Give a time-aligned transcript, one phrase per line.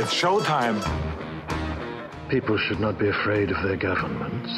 [0.00, 0.80] It's showtime.
[2.30, 4.50] People should not be afraid of their governments.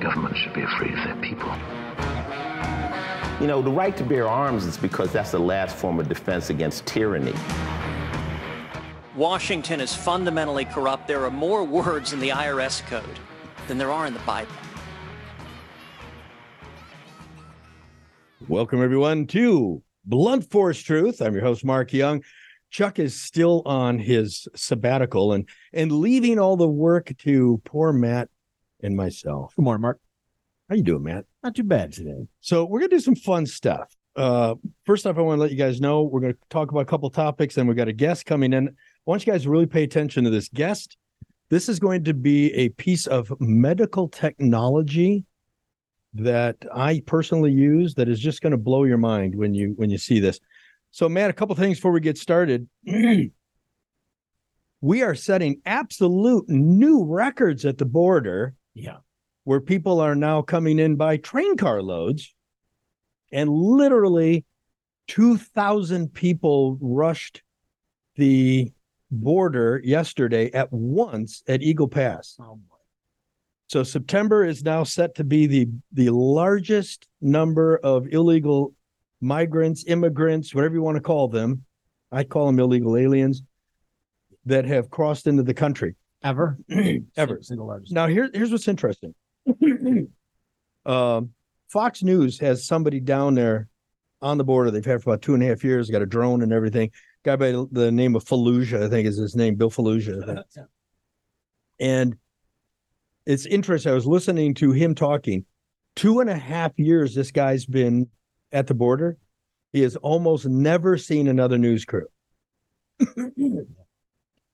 [0.00, 1.52] Governments should be afraid of their people.
[3.40, 6.50] You know, the right to bear arms is because that's the last form of defense
[6.50, 7.34] against tyranny.
[9.16, 11.08] Washington is fundamentally corrupt.
[11.08, 13.18] There are more words in the IRS code
[13.66, 14.52] than there are in the Bible.
[18.46, 21.20] Welcome, everyone, to Blunt Force Truth.
[21.20, 22.22] I'm your host, Mark Young.
[22.74, 28.28] Chuck is still on his sabbatical and and leaving all the work to poor Matt
[28.82, 29.54] and myself.
[29.54, 30.00] Good morning, Mark.
[30.68, 31.24] How you doing, Matt?
[31.44, 32.26] Not too bad today.
[32.40, 33.94] So we're gonna do some fun stuff.
[34.16, 36.86] Uh, first off, I want to let you guys know we're gonna talk about a
[36.86, 38.66] couple topics, and we've got a guest coming in.
[38.66, 38.72] I
[39.06, 40.96] want you guys to really pay attention to this guest.
[41.50, 45.24] This is going to be a piece of medical technology
[46.14, 49.90] that I personally use that is just going to blow your mind when you when
[49.90, 50.40] you see this.
[50.94, 52.68] So, Matt, a couple things before we get started.
[54.80, 58.54] we are setting absolute new records at the border.
[58.74, 58.98] Yeah.
[59.42, 62.32] Where people are now coming in by train car loads.
[63.32, 64.44] And literally
[65.08, 67.42] 2,000 people rushed
[68.14, 68.70] the
[69.10, 72.36] border yesterday at once at Eagle Pass.
[72.38, 72.60] Oh.
[73.66, 78.73] So September is now set to be the the largest number of illegal
[79.24, 81.64] migrants, immigrants, whatever you want to call them.
[82.12, 83.42] I call them illegal aliens
[84.46, 86.56] that have crossed into the country Ever?
[87.16, 87.38] ever.
[87.42, 87.92] Single largest.
[87.92, 89.14] Now here, here's what's interesting.
[90.86, 91.30] um,
[91.68, 93.68] Fox News has somebody down there
[94.22, 94.70] on the border.
[94.70, 95.90] They've had for about two and a half years.
[95.90, 96.90] Got a drone and everything.
[97.24, 100.42] Guy by the name of Fallujah, I think is his name, Bill Fallujah.
[101.80, 102.16] And
[103.26, 103.90] it's interesting.
[103.90, 105.44] I was listening to him talking.
[105.96, 108.08] Two and a half years this guy's been
[108.54, 109.18] at the border.
[109.72, 112.06] He has almost never seen another news crew.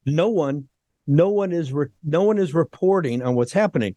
[0.07, 0.69] no one,
[1.07, 3.95] no one is re- no one is reporting on what's happening.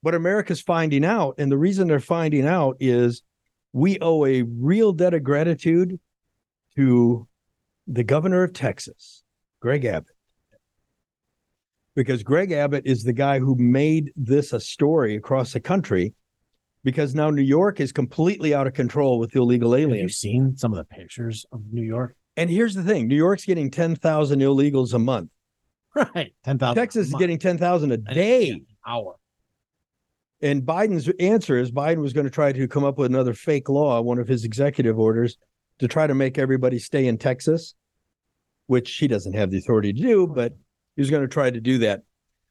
[0.00, 3.22] What America's finding out, and the reason they're finding out is
[3.72, 6.00] we owe a real debt of gratitude
[6.76, 7.28] to
[7.86, 9.22] the governor of Texas,
[9.60, 10.14] Greg Abbott
[11.94, 16.14] because Greg Abbott is the guy who made this a story across the country
[16.84, 19.94] because now New York is completely out of control with illegal aliens.
[19.94, 22.14] Have you seen some of the pictures of New York?
[22.36, 25.30] And here's the thing New York's getting 10,000 illegals a month.
[25.96, 26.34] Right.
[26.44, 26.74] 10,000.
[26.74, 28.60] Texas is getting 10,000 a day.
[28.84, 29.14] Hour.
[30.42, 33.68] And Biden's answer is Biden was going to try to come up with another fake
[33.68, 35.38] law, one of his executive orders,
[35.78, 37.74] to try to make everybody stay in Texas,
[38.66, 40.52] which he doesn't have the authority to do, but
[40.96, 42.02] he was going to try to do that.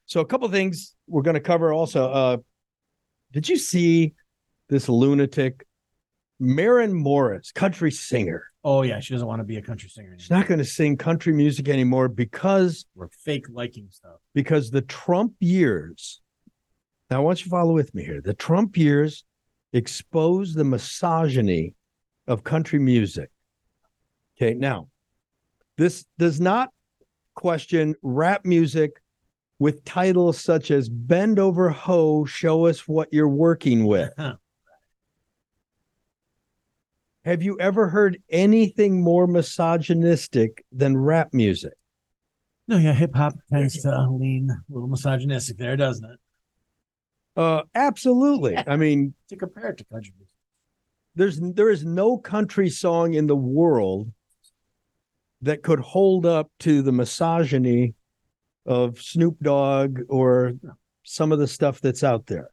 [0.05, 2.11] So a couple things we're going to cover also.
[2.11, 2.37] Uh,
[3.33, 4.13] did you see
[4.69, 5.65] this lunatic,
[6.39, 8.45] Maren Morris, country singer?
[8.63, 8.99] Oh, yeah.
[8.99, 11.67] She doesn't want to be a country singer She's not going to sing country music
[11.67, 14.17] anymore because We're fake liking stuff.
[14.33, 16.21] because the Trump years.
[17.09, 18.21] Now, I want you to follow with me here.
[18.21, 19.25] The Trump years
[19.73, 21.75] exposed the misogyny
[22.27, 23.29] of country music.
[24.37, 24.87] Okay, now
[25.77, 26.69] this does not
[27.35, 29.01] question rap music
[29.59, 34.11] with titles such as Bend Over Ho, Show Us What You're Working With.
[37.25, 41.73] Have you ever heard anything more misogynistic than rap music?
[42.67, 42.93] No, yeah.
[42.93, 46.19] Hip hop tends to lean a little misogynistic there, doesn't it?
[47.35, 48.57] Uh, absolutely.
[48.57, 50.29] I mean, To compare it to country music.
[51.15, 54.11] there's there is no country song in the world
[55.41, 57.95] that could hold up to the misogyny
[58.65, 60.53] of Snoop Dogg or
[61.03, 62.49] some of the stuff that's out there.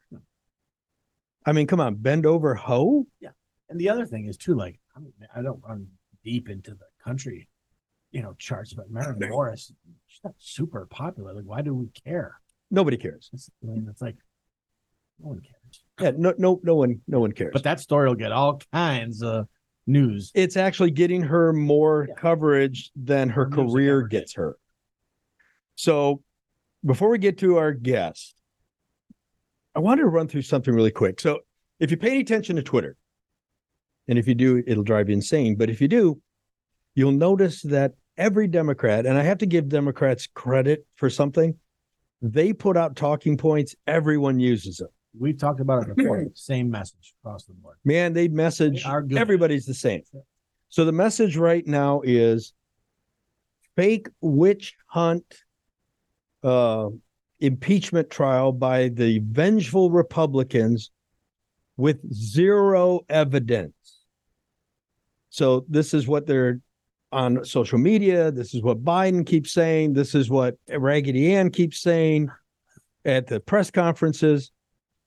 [1.47, 3.07] I mean, come on, bend over ho.
[3.71, 5.87] And the other thing is, too, like, I, mean, I don't run
[6.25, 7.49] deep into the country,
[8.11, 9.73] you know, charts, but Maren Morris,
[10.09, 11.33] she's not super popular.
[11.33, 12.35] Like, why do we care?
[12.71, 13.31] Nobody cares.
[13.33, 14.17] It's, I mean, it's like,
[15.23, 15.85] no one cares.
[16.01, 17.53] Yeah, no, no, no one, no one cares.
[17.53, 19.47] But that story will get all kinds of
[19.87, 20.31] news.
[20.35, 22.15] it's actually getting her more Yeah.
[22.15, 24.57] coverage than her Her career gets her.
[25.77, 26.23] So,
[26.85, 28.35] before we get to our guest,
[29.75, 31.21] I wanted to run through something really quick.
[31.21, 31.41] So,
[31.79, 32.97] if you pay any attention to Twitter,
[34.09, 35.55] and if you do, it'll drive you insane.
[35.57, 36.21] But if you do,
[36.95, 41.55] you'll notice that every Democrat, and I have to give Democrats credit for something,
[42.23, 44.89] they put out talking points, everyone uses them.
[45.19, 46.25] We've talked about it before.
[46.35, 47.77] Same message across the board.
[47.85, 49.19] Man, they message They are good.
[49.19, 50.03] everybody's the same.
[50.69, 52.53] So the message right now is
[53.77, 55.25] fake witch hunt
[56.43, 56.89] uh
[57.41, 60.91] impeachment trial by the vengeful Republicans
[61.81, 63.73] with zero evidence.
[65.31, 66.61] So this is what they're
[67.13, 68.31] on social media.
[68.31, 69.95] This is what Biden keeps saying.
[69.95, 72.29] This is what Raggedy Ann keeps saying
[73.05, 74.53] at the press conferences.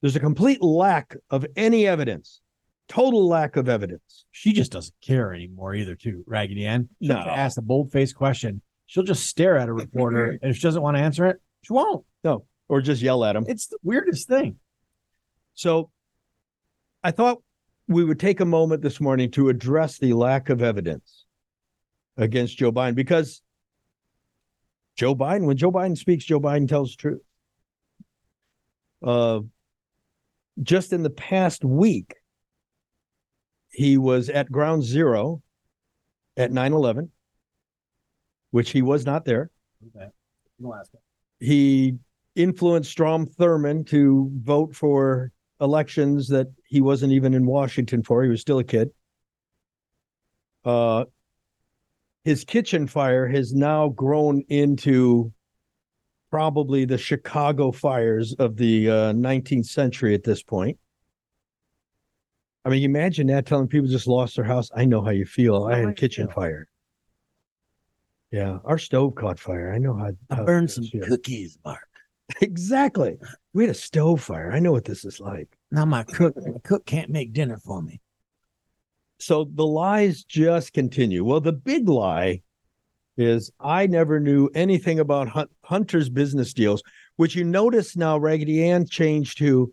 [0.02, 2.42] There's a complete lack of any evidence,
[2.90, 4.26] total lack of evidence.
[4.32, 6.24] She just doesn't care anymore either, too.
[6.28, 6.90] Raggedy Ann.
[7.02, 7.22] She'll No.
[7.22, 8.62] ask a bold faced question.
[8.86, 11.72] She'll just stare at a reporter, and if she doesn't want to answer it, she
[11.72, 12.06] won't.
[12.24, 13.46] No, or just yell at him.
[13.48, 14.58] It's the weirdest thing.
[15.54, 15.90] So
[17.04, 17.42] I thought
[17.88, 21.26] we would take a moment this morning to address the lack of evidence
[22.18, 23.42] against Joe Biden because
[24.96, 27.22] Joe Biden, when Joe Biden speaks, Joe Biden tells the truth.
[29.02, 29.42] Uh,
[30.62, 32.16] just in the past week,
[33.72, 35.42] he was at ground zero
[36.38, 37.12] at 9 11,
[38.52, 39.50] which he was not there
[39.96, 40.10] Okay.
[41.40, 41.96] He
[42.36, 45.33] influenced Strom Thurmond to vote for
[45.64, 48.24] elections that he wasn't even in Washington for.
[48.24, 48.92] He was still a kid.
[50.66, 51.06] Uh,
[52.24, 55.32] his kitchen fire has now grown into
[56.30, 60.78] probably the Chicago fires of the uh, 19th century at this point.
[62.66, 64.70] I mean, imagine that telling people just lost their house.
[64.76, 65.66] I know how you feel.
[65.66, 66.68] I had a kitchen fire.
[68.32, 69.72] Yeah, our stove caught fire.
[69.74, 70.12] I know how.
[70.30, 71.08] I burned some feels.
[71.08, 71.80] cookies, Mark.
[72.42, 73.18] Exactly.
[73.54, 74.52] We had a stove fire.
[74.52, 75.48] I know what this is like.
[75.72, 78.02] Now my cook, my cook can't make dinner for me.
[79.20, 81.24] So the lies just continue.
[81.24, 82.42] Well, the big lie
[83.16, 86.82] is I never knew anything about Hun- Hunter's business deals,
[87.18, 89.72] which you notice now Raggedy Ann changed to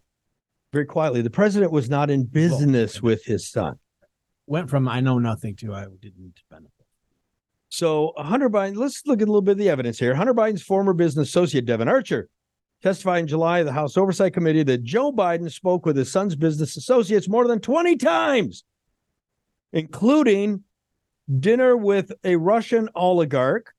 [0.72, 1.22] very quietly.
[1.22, 3.78] The president was not in business with his son.
[4.46, 6.72] Went from I know nothing to I didn't benefit.
[7.70, 10.14] So Hunter Biden, let's look at a little bit of the evidence here.
[10.14, 12.28] Hunter Biden's former business associate, Devon Archer,
[12.82, 16.36] testified in July of the House Oversight Committee that Joe Biden spoke with his son's
[16.36, 18.64] business associates more than 20 times,
[19.72, 20.64] including
[21.38, 23.72] dinner with a Russian oligarch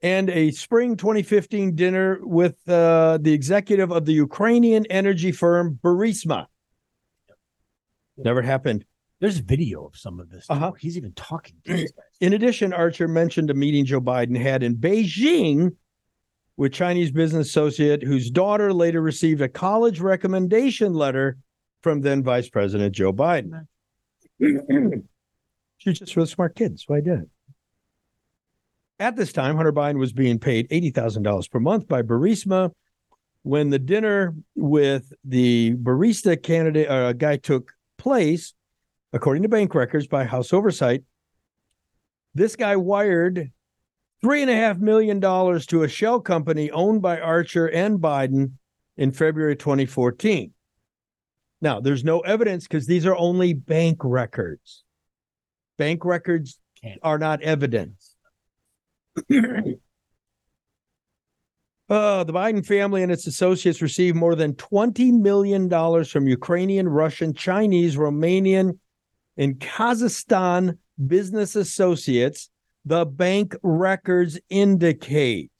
[0.00, 6.46] and a spring 2015 dinner with uh, the executive of the Ukrainian energy firm Burisma.
[8.16, 8.84] Never happened.
[9.20, 10.46] There's video of some of this.
[10.48, 10.72] Uh-huh.
[10.78, 12.04] He's even talking to these guys.
[12.20, 15.74] In addition, Archer mentioned a meeting Joe Biden had in Beijing
[16.58, 21.38] with Chinese business associate whose daughter later received a college recommendation letter
[21.82, 23.66] from then Vice President Joe Biden.
[25.78, 27.28] She's just really smart kid, so I did it.
[28.98, 32.72] At this time, Hunter Biden was being paid $80,000 per month by Burisma.
[33.44, 38.52] When the dinner with the barista candidate uh, guy took place,
[39.12, 41.04] according to bank records by House Oversight,
[42.34, 43.52] this guy wired
[44.22, 48.52] three and a half million dollars to a shell company owned by Archer and Biden
[48.96, 50.52] in February 2014.
[51.60, 54.84] Now, there's no evidence because these are only bank records.
[55.76, 56.58] Bank records
[57.02, 58.14] are not evidence.
[61.90, 65.70] Uh, the Biden family and its associates received more than $20 million
[66.04, 68.78] from Ukrainian, Russian, Chinese, Romanian,
[69.38, 70.76] and Kazakhstan
[71.06, 72.50] business associates,
[72.88, 75.52] the bank records indicate.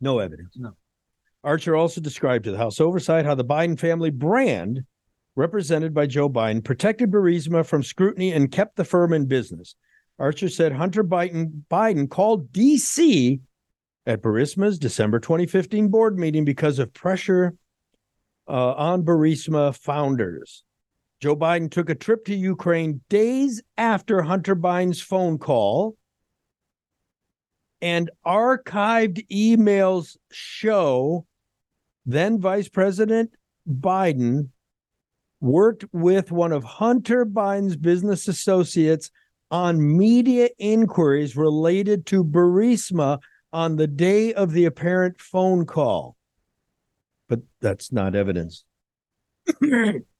[0.00, 0.56] No evidence.
[0.56, 0.72] No.
[1.44, 4.80] Archer also described to the House Oversight how the Biden family brand,
[5.36, 9.76] represented by Joe Biden, protected Burisma from scrutiny and kept the firm in business.
[10.18, 13.40] Archer said Hunter Biden, Biden called DC
[14.06, 17.54] at Burisma's December 2015 board meeting because of pressure
[18.48, 20.64] uh, on Burisma founders.
[21.22, 25.96] Joe Biden took a trip to Ukraine days after Hunter Biden's phone call,
[27.80, 31.24] and archived emails show
[32.04, 33.30] then Vice President
[33.68, 34.48] Biden
[35.40, 39.12] worked with one of Hunter Biden's business associates
[39.52, 43.20] on media inquiries related to Burisma
[43.52, 46.16] on the day of the apparent phone call.
[47.28, 48.64] But that's not evidence.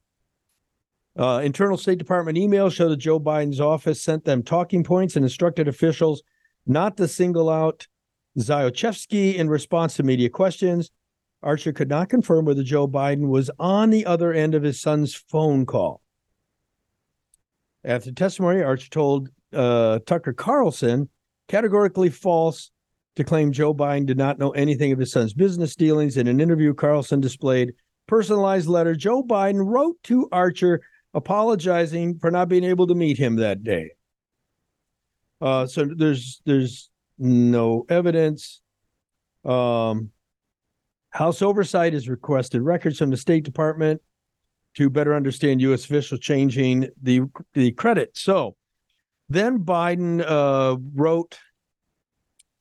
[1.17, 5.23] Uh, internal State Department emails show that Joe Biden's office sent them talking points and
[5.23, 6.23] instructed officials
[6.65, 7.87] not to single out
[8.39, 10.89] Zlochevsky in response to media questions.
[11.43, 15.13] Archer could not confirm whether Joe Biden was on the other end of his son's
[15.13, 16.01] phone call.
[17.83, 21.09] After testimony, Archer told uh, Tucker Carlson
[21.47, 22.71] categorically false
[23.17, 26.17] to claim Joe Biden did not know anything of his son's business dealings.
[26.17, 27.73] In an interview, Carlson displayed
[28.07, 30.81] personalized letter Joe Biden wrote to Archer
[31.13, 33.91] apologizing for not being able to meet him that day.
[35.41, 38.61] Uh, so there's there's no evidence.
[39.45, 40.11] Um,
[41.09, 44.01] House oversight has requested records from the State Department
[44.75, 45.85] to better understand U.S.
[45.85, 47.21] officials changing the
[47.53, 48.17] the credit.
[48.17, 48.55] So
[49.29, 51.37] Then Biden uh, wrote,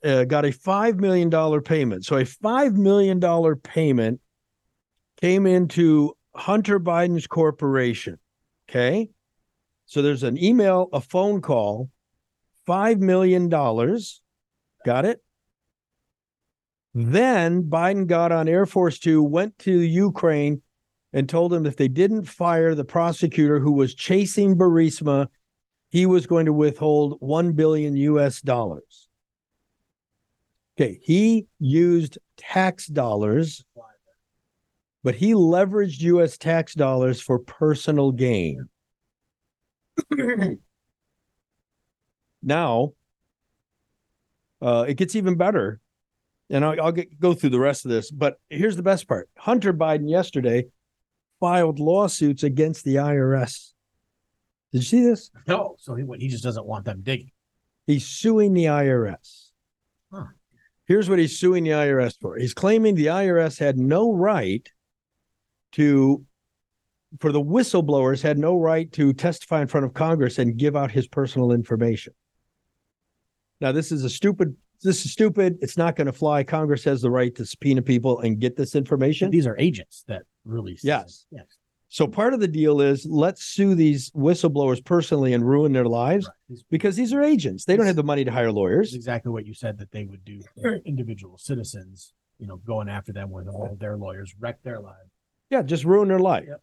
[0.04, 1.30] uh, got a $5 million
[1.62, 2.04] payment.
[2.04, 3.21] So a $5 million
[3.62, 4.21] payment
[5.21, 8.18] came into Hunter Biden's corporation.
[8.72, 9.10] Okay.
[9.84, 11.90] So there's an email, a phone call,
[12.66, 13.50] $5 million.
[13.50, 15.20] Got it?
[16.94, 20.62] Then Biden got on Air Force Two, went to Ukraine,
[21.12, 25.26] and told them if they didn't fire the prosecutor who was chasing Burisma,
[25.90, 29.08] he was going to withhold 1 billion US dollars.
[30.78, 33.62] Okay, he used tax dollars,
[35.02, 38.68] but he leveraged US tax dollars for personal gain.
[42.42, 42.92] now,
[44.61, 45.80] uh, it gets even better.
[46.50, 48.11] And I'll, I'll get, go through the rest of this.
[48.11, 50.66] But here's the best part Hunter Biden yesterday
[51.40, 53.73] filed lawsuits against the IRS.
[54.73, 55.30] Did you see this?
[55.49, 57.32] No, so he, he just doesn't want them digging.
[57.87, 59.49] He's suing the IRS.
[60.12, 60.26] Huh.
[60.87, 62.37] Here's what he's suing the IRS for.
[62.37, 64.68] He's claiming the IRS had no right
[65.72, 66.24] to,
[67.20, 70.90] for the whistleblowers, had no right to testify in front of Congress and give out
[70.90, 72.12] his personal information.
[73.60, 74.56] Now, this is a stupid.
[74.82, 75.58] This is stupid.
[75.60, 76.42] It's not going to fly.
[76.42, 79.30] Congress has the right to subpoena people and get this information.
[79.30, 80.82] These are agents that release.
[80.82, 81.26] Yes.
[81.30, 81.44] Yes.
[81.88, 86.26] So part of the deal is let's sue these whistleblowers personally and ruin their lives
[86.50, 86.58] Right.
[86.70, 87.64] Because these are agents.
[87.64, 88.94] They don't have the money to hire lawyers.
[88.94, 93.12] exactly what you said that they would do for individual citizens, you know, going after
[93.12, 95.12] them with all their lawyers, wreck their lives.
[95.52, 96.47] Yeah, just ruin their life.
[96.49, 96.62] Yep.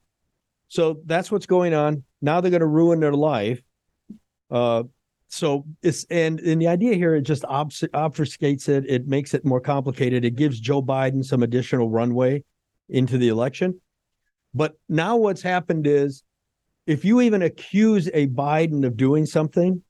[0.67, 2.03] So that's what's going on.
[2.23, 3.61] Now they're going to ruin their life.
[4.49, 4.83] Uh,
[5.27, 8.85] so it's and and the idea here it just obs- obfuscates it.
[8.87, 10.25] It makes it more complicated.
[10.25, 12.43] It gives Joe Biden some additional runway
[12.89, 13.79] into the election.
[14.55, 16.23] But now what's happened is,
[16.87, 19.83] if you even accuse a Biden of doing something,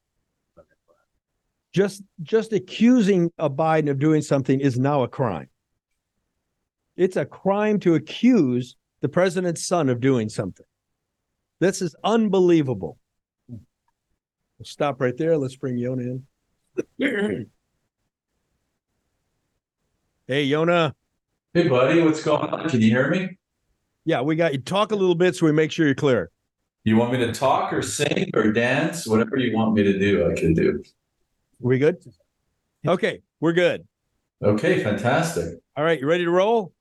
[1.72, 5.48] just just accusing a Biden of doing something is now a crime.
[6.98, 10.65] It's a crime to accuse the president's son of doing something.
[11.60, 12.98] This is unbelievable.
[13.50, 15.38] We'll stop right there.
[15.38, 16.22] Let's bring Yona
[16.98, 17.48] in.
[20.27, 20.94] hey, Yona.
[21.53, 22.70] Hey, buddy, what's going on?
[22.70, 23.38] Can you hear me?
[24.06, 24.60] Yeah, we got you.
[24.60, 26.32] Talk a little bit so we make sure you're clear.
[26.84, 29.06] You want me to talk or sing or dance?
[29.06, 30.82] Whatever you want me to do, I can do.
[31.60, 31.98] we good?
[32.88, 33.86] Okay, we're good.
[34.41, 35.60] Okay, fantastic.
[35.75, 36.74] All right, you ready to roll?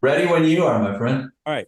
[0.00, 1.30] Ready when you are, my friend.
[1.44, 1.66] All right.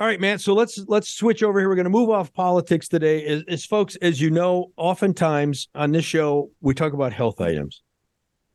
[0.00, 0.38] All right, man.
[0.38, 1.68] So let's let's switch over here.
[1.68, 3.24] We're going to move off politics today.
[3.26, 7.82] As, as folks, as you know, oftentimes on this show we talk about health items,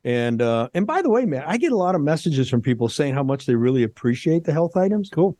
[0.04, 2.88] and uh, and by the way, man, I get a lot of messages from people
[2.88, 5.10] saying how much they really appreciate the health items.
[5.10, 5.36] Cool.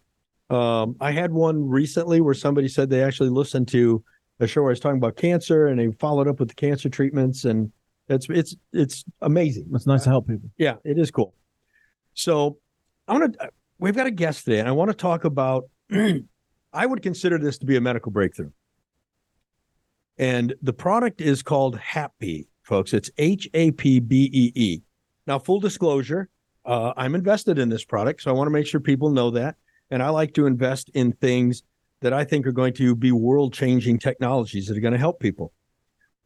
[0.51, 4.05] Um, I had one recently where somebody said they actually listened to
[4.41, 6.91] a show where I was talking about cancer, and they followed up with the cancer
[6.91, 7.73] treatments, and
[8.09, 9.71] it's it's it's amazing.
[9.73, 10.51] It's nice to help people.
[10.59, 11.35] Yeah, it is cool.
[12.15, 12.59] So
[13.07, 13.51] I want to.
[13.79, 15.65] We've got a guest today, and I want to talk about.
[16.73, 18.51] I would consider this to be a medical breakthrough,
[20.19, 22.93] and the product is called Hapbee, folks.
[22.93, 24.83] It's H A P B E E.
[25.27, 26.29] Now, full disclosure,
[26.65, 29.57] uh, I'm invested in this product, so I want to make sure people know that,
[29.91, 31.63] and I like to invest in things
[32.01, 35.53] that I think are going to be world-changing technologies that are going to help people.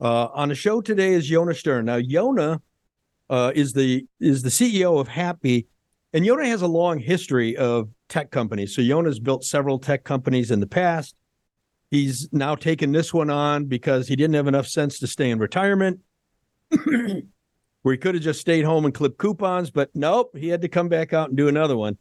[0.01, 1.85] Uh, on the show today is Yona Shtern.
[1.85, 2.61] Now, Yona
[3.31, 5.67] uh, is the is the CEO of Hapbee,
[6.19, 8.75] and Yona has a long history of tech companies.
[8.75, 11.15] So Yona's built several tech companies in the past.
[11.93, 15.39] He's now taken this one on because he didn't have enough sense to stay in
[15.39, 16.01] retirement,
[16.87, 20.69] where he could have just stayed home and clipped coupons, but nope, he had to
[20.69, 21.97] come back out and do another one.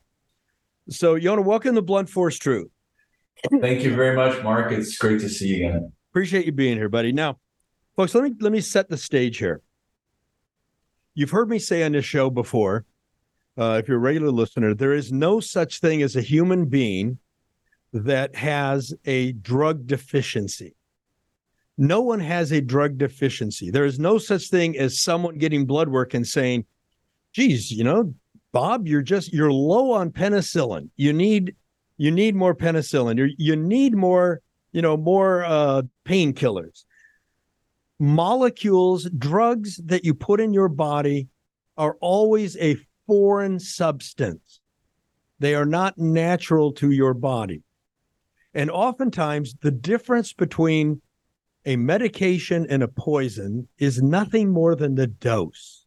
[0.89, 2.71] So Yona, welcome to Blunt Force Truth.
[3.61, 4.71] Thank you very much, Mark.
[4.71, 5.91] It's great to see you again.
[6.09, 7.11] Appreciate you being here, buddy.
[7.11, 7.37] Now,
[7.95, 9.61] folks, let me let me set the stage here.
[11.13, 12.83] You've heard me say on this show before,
[13.57, 17.17] uh, if you're a regular listener, there is no such thing as a human being
[17.93, 20.75] that has a drug deficiency.
[21.77, 23.69] No one has a drug deficiency.
[23.69, 26.65] There is no such thing as someone getting blood work and saying,
[27.33, 28.13] geez, you know,
[28.51, 30.89] Bob, you're just you're low on penicillin.
[30.95, 31.55] You need
[31.97, 33.17] you need more penicillin.
[33.17, 36.83] You you need more, you know, more uh painkillers.
[37.99, 41.27] Molecules, drugs that you put in your body
[41.77, 44.59] are always a foreign substance.
[45.39, 47.63] They are not natural to your body.
[48.53, 51.01] And oftentimes, the difference between
[51.65, 55.85] a medication and a poison is nothing more than the dose.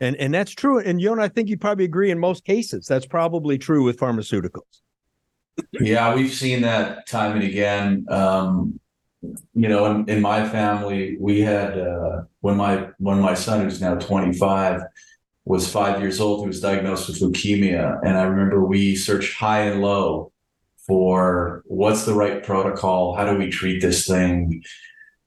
[0.00, 0.78] And, and that's true.
[0.78, 2.86] And, know, I think you probably agree in most cases.
[2.86, 4.80] That's probably true with pharmaceuticals.
[5.72, 8.06] Yeah, we've seen that time and again.
[8.08, 8.80] Um,
[9.54, 13.80] you know, in, in my family, we had uh, when my when my son, who's
[13.80, 14.82] now 25,
[15.44, 19.62] was five years old, he was diagnosed with leukemia, and I remember we searched high
[19.62, 20.32] and low
[20.86, 24.62] for what's the right protocol, how do we treat this thing.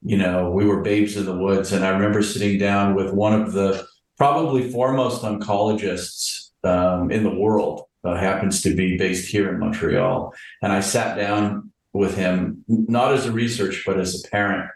[0.03, 3.39] You know, we were babes in the woods, and I remember sitting down with one
[3.39, 3.85] of the
[4.17, 7.83] probably foremost oncologists um, in the world.
[8.03, 13.13] Uh, happens to be based here in Montreal, and I sat down with him, not
[13.13, 14.69] as a research, but as a parent.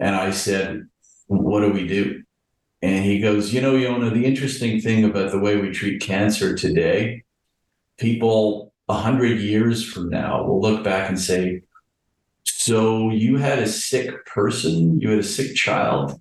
[0.00, 0.88] And I said,
[1.28, 2.22] What do we do?
[2.82, 6.56] And he goes, You know, Yona, the interesting thing about the way we treat cancer
[6.56, 7.22] today,
[7.98, 11.62] people a hundred years from now will look back and say,
[12.44, 16.18] So you had a sick person, you had a sick child,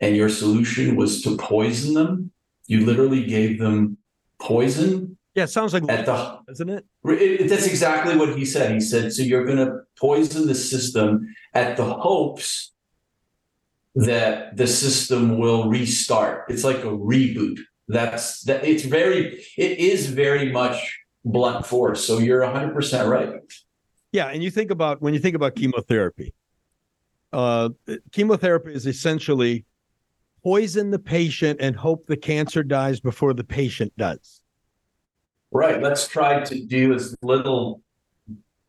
[0.00, 2.30] and your solution was to poison them?
[2.66, 3.96] You literally gave them
[4.40, 8.72] poison Yeah, it sounds like, at the isn't it- it- that's exactly what he said.
[8.72, 12.72] He said, so you're going to poison the system at the hopes
[13.96, 16.44] that the system will restart.
[16.50, 17.58] It's like a reboot.
[17.88, 18.64] That's that.
[18.64, 19.44] It's very.
[19.56, 22.06] It is very much blunt force.
[22.06, 23.40] So you're 100 percent right.
[24.12, 26.34] Yeah, and you think about when you think about chemotherapy.
[27.32, 27.70] Uh,
[28.12, 29.64] chemotherapy is essentially
[30.42, 34.40] poison the patient and hope the cancer dies before the patient does.
[35.50, 35.82] Right.
[35.82, 37.82] Let's try to do as little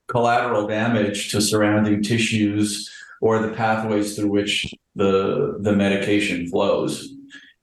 [0.08, 7.14] collateral damage to surrounding tissues or the pathways through which the the medication flows.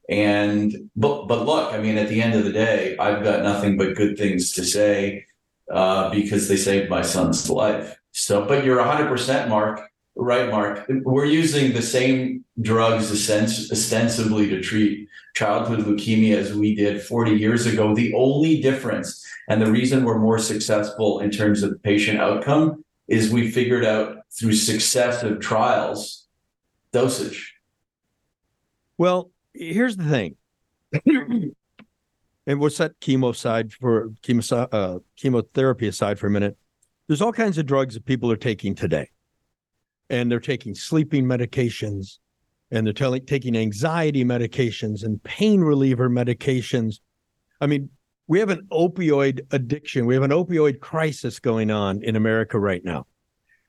[0.09, 3.77] And but but look, I mean, at the end of the day, I've got nothing
[3.77, 5.25] but good things to say
[5.71, 7.97] uh, because they saved my son's life.
[8.13, 9.81] So, but you're 100 percent, Mark.
[10.17, 10.87] Right, Mark.
[10.89, 17.67] We're using the same drugs ostensibly to treat childhood leukemia as we did 40 years
[17.67, 17.95] ago.
[17.95, 23.31] The only difference and the reason we're more successful in terms of patient outcome is
[23.31, 26.27] we figured out through successive trials
[26.93, 27.55] dosage.
[28.97, 30.37] Well, here's the thing.
[32.47, 36.57] and we'll set chemo aside for chemo, uh, chemotherapy aside for a minute.
[37.09, 39.11] There's all kinds of drugs that people are taking today.
[40.11, 42.19] And they're taking sleeping medications
[42.71, 47.01] and they're telling, taking anxiety medications and pain reliever medications.
[47.61, 47.91] I mean,
[48.27, 50.07] we have an opioid addiction.
[50.07, 53.07] We have an opioid crisis going on in America right now.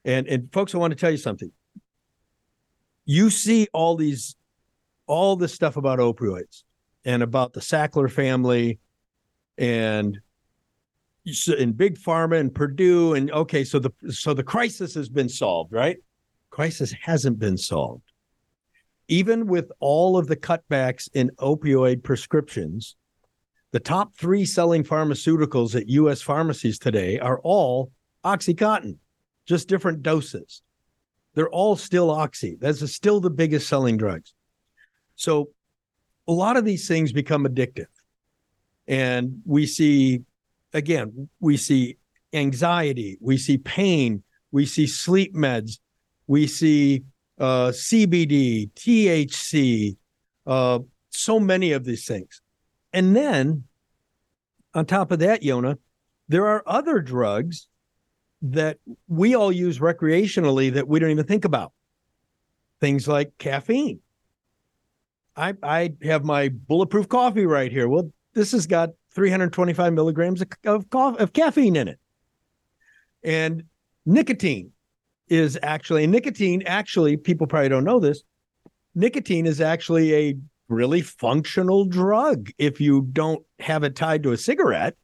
[0.03, 1.51] And and folks, I want to tell you something.
[3.05, 4.35] You see all these
[5.07, 6.63] all this stuff about opioids
[7.03, 8.79] and about the Sackler family
[9.57, 10.19] and
[11.57, 15.73] in big pharma and Purdue and okay so the so the crisis has been solved
[15.73, 15.97] right
[16.51, 18.11] crisis hasn't been solved
[19.07, 22.95] even with all of the cutbacks in opioid prescriptions
[23.75, 27.91] the top 3 selling pharmaceuticals at US pharmacies today are all
[28.23, 28.97] oxycontin
[29.45, 30.61] just different doses
[31.33, 34.33] they're all still oxy that's still the biggest selling drugs
[35.15, 35.49] so
[36.27, 37.87] a lot of these things become addictive.
[38.87, 40.21] And we see,
[40.73, 41.97] again, we see
[42.33, 45.79] anxiety, we see pain, we see sleep meds,
[46.27, 47.03] we see
[47.39, 49.97] uh, CBD, THC,
[50.45, 52.41] uh, so many of these things.
[52.95, 53.65] And then
[54.73, 55.77] on top of that, Yona,
[56.29, 57.67] there are other drugs
[58.41, 58.77] that
[59.09, 61.73] we all use recreationally that we don't even think about.
[62.79, 63.99] Things like caffeine.
[65.35, 67.89] I I have my bulletproof coffee right here.
[67.89, 71.99] Well, this has got 325 milligrams of of, of caffeine in it,
[73.23, 73.63] and
[74.05, 74.71] nicotine
[75.27, 76.63] is actually nicotine.
[76.65, 78.23] Actually, people probably don't know this.
[78.93, 84.37] Nicotine is actually a really functional drug if you don't have it tied to a
[84.37, 84.95] cigarette.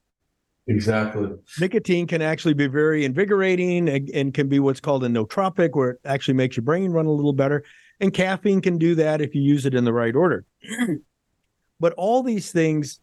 [0.67, 1.29] Exactly.
[1.59, 5.91] Nicotine can actually be very invigorating and, and can be what's called a nootropic, where
[5.91, 7.63] it actually makes your brain run a little better.
[7.99, 10.45] And caffeine can do that if you use it in the right order.
[11.79, 12.99] but all these things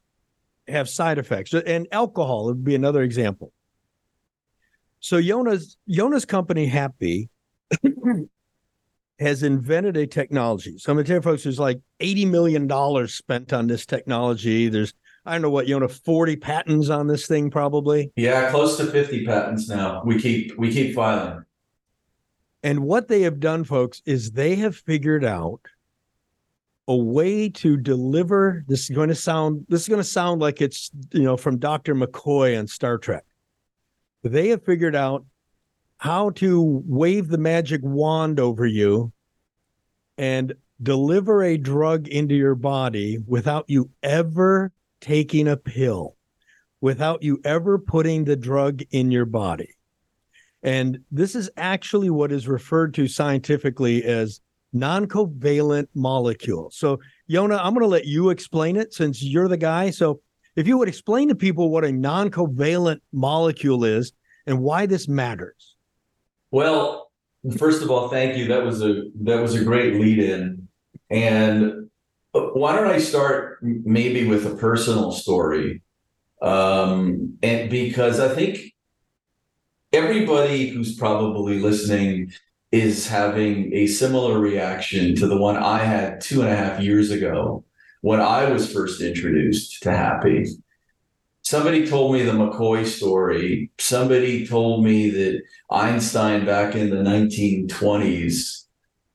[0.67, 1.53] have side effects.
[1.53, 3.53] And alcohol would be another example.
[5.01, 7.29] So Yona's Yona's company Hapbee
[9.19, 10.79] has invented a technology.
[10.79, 14.69] So I'm gonna tell you folks, there's like $80 million spent on this technology.
[14.69, 14.95] There's
[15.27, 18.11] I don't know what, you know, 40 patents on this thing probably.
[18.17, 20.03] Yeah, close to 50 patents now.
[20.05, 21.45] We keep we keep filing.
[22.63, 25.61] And what they have done, folks, is they have figured out
[26.89, 28.65] a way to deliver.
[28.67, 29.67] This is going to sound.
[29.69, 33.25] This is going to sound like it's you know from Doctor McCoy on Star Trek.
[34.25, 35.25] They have figured out
[35.99, 39.13] how to wave the magic wand over you
[40.17, 46.17] and deliver a drug into your body without you ever taking a pill,
[46.81, 49.75] without you ever putting the drug in your body.
[50.63, 54.41] And this is actually what is referred to scientifically as
[54.73, 56.71] non-covalent molecule.
[56.73, 59.91] So, Yona, I'm going to let you explain it since you're the guy.
[59.91, 60.21] So,
[60.57, 64.13] if you would explain to people what a non-covalent molecule is
[64.47, 65.77] and why this matters.
[66.51, 67.11] Well,
[67.57, 68.49] first of all, thank you.
[68.49, 70.69] That was a that was a great lead in.
[71.11, 71.91] And
[72.35, 75.83] uh, why don't I start maybe with a personal story?
[76.41, 78.75] Um, and because I think
[79.93, 82.33] everybody who's probably listening
[82.71, 87.11] is having a similar reaction to the one I had two and a half years
[87.11, 87.65] ago
[88.03, 90.51] when I was first introduced to Hapbee.
[91.49, 93.71] Somebody told me the McCoy story.
[93.81, 98.65] Somebody told me that Einstein back in the 1920s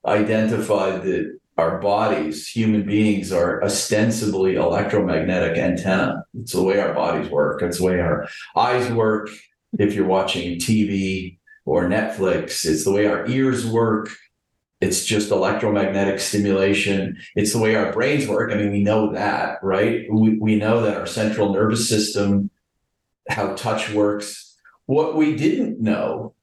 [0.04, 6.24] identified that our bodies, human beings, are ostensibly electromagnetic antenna.
[6.34, 7.62] It's the way our bodies work.
[7.62, 9.28] It's the way our eyes work.
[9.78, 14.08] If you're watching TV or Netflix, it's the way our ears work.
[14.84, 17.16] It's just electromagnetic stimulation.
[17.34, 18.52] It's the way our brains work.
[18.52, 20.04] I mean, we know that, right?
[20.12, 22.50] We, we know that our central nervous system,
[23.28, 24.56] how touch works.
[24.84, 26.34] What we didn't know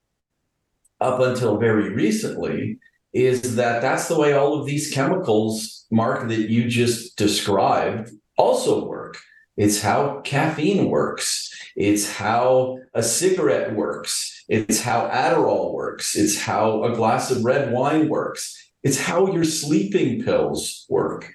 [0.99, 2.79] up until very recently
[3.13, 8.87] is that that's the way all of these chemicals, Mark, that you just described also
[8.87, 9.17] work.
[9.55, 11.53] It's how caffeine works.
[11.75, 14.40] It's how a cigarette works.
[14.51, 16.13] It's how Adderall works.
[16.17, 18.73] It's how a glass of red wine works.
[18.83, 21.31] It's how your sleeping pills work.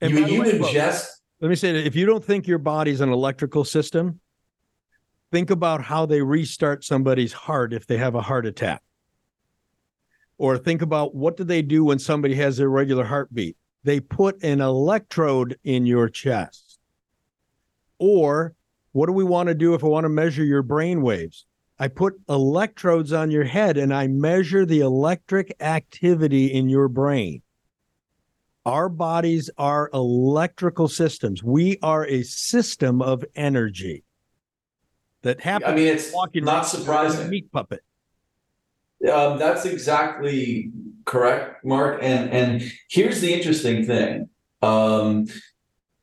[0.00, 1.08] And you you way, ingest.
[1.40, 4.20] Let me say that if you don't think your body's an electrical system,
[5.32, 8.80] think about how they restart somebody's heart if they have a heart attack.
[10.38, 13.56] Or think about what do they do when somebody has irregular heartbeat?
[13.82, 16.78] They put an electrode in your chest.
[17.98, 18.54] Or
[18.92, 21.44] what do we want to do if I want to measure your brain waves?
[21.80, 27.40] I put electrodes on your head and I measure the electric activity in your brain.
[28.66, 31.42] Our bodies are electrical systems.
[31.42, 34.04] We are a system of energy
[35.22, 35.72] that happens.
[35.72, 37.30] I mean, it's walking not around like a surprising.
[37.30, 37.80] meat puppet.
[39.10, 40.70] Um, that's exactly
[41.06, 42.00] correct, Mark.
[42.02, 44.28] And and here's the interesting thing:
[44.60, 45.26] um,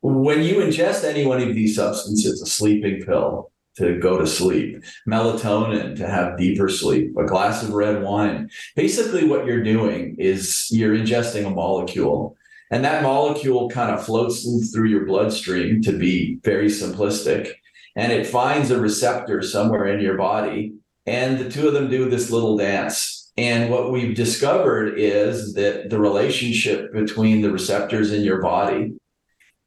[0.02, 4.84] when you ingest any one of these substances, a sleeping pill to go to sleep,
[5.08, 10.68] melatonin to have deeper sleep, a glass of red wine, basically what you're doing is
[10.72, 12.36] you're ingesting a molecule.
[12.70, 17.52] And that molecule kind of floats through your bloodstream to be very simplistic.
[17.96, 20.74] And it finds a receptor somewhere in your body
[21.08, 23.32] and the two of them do this little dance.
[23.38, 28.94] And what we've discovered is that the relationship between the receptors in your body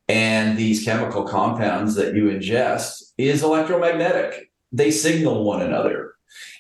[0.06, 4.50] and these chemical compounds that you ingest is electromagnetic.
[4.72, 6.14] They signal one another.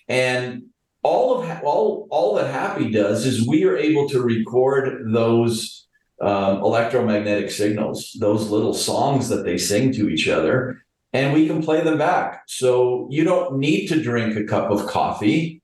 [0.08, 0.70] And
[1.02, 5.86] all of all all that Hapbee does is we are able to record those
[6.20, 11.62] um, electromagnetic signals those little songs that they sing to each other and we can
[11.62, 15.62] play them back so you don't need to drink a cup of coffee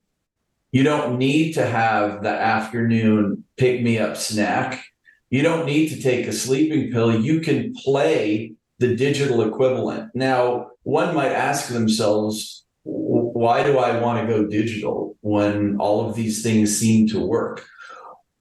[0.71, 4.83] you don't need to have the afternoon pick me up snack
[5.29, 10.67] you don't need to take a sleeping pill you can play the digital equivalent now
[10.83, 16.41] one might ask themselves why do I want to go digital when all of these
[16.41, 17.65] things seem to work?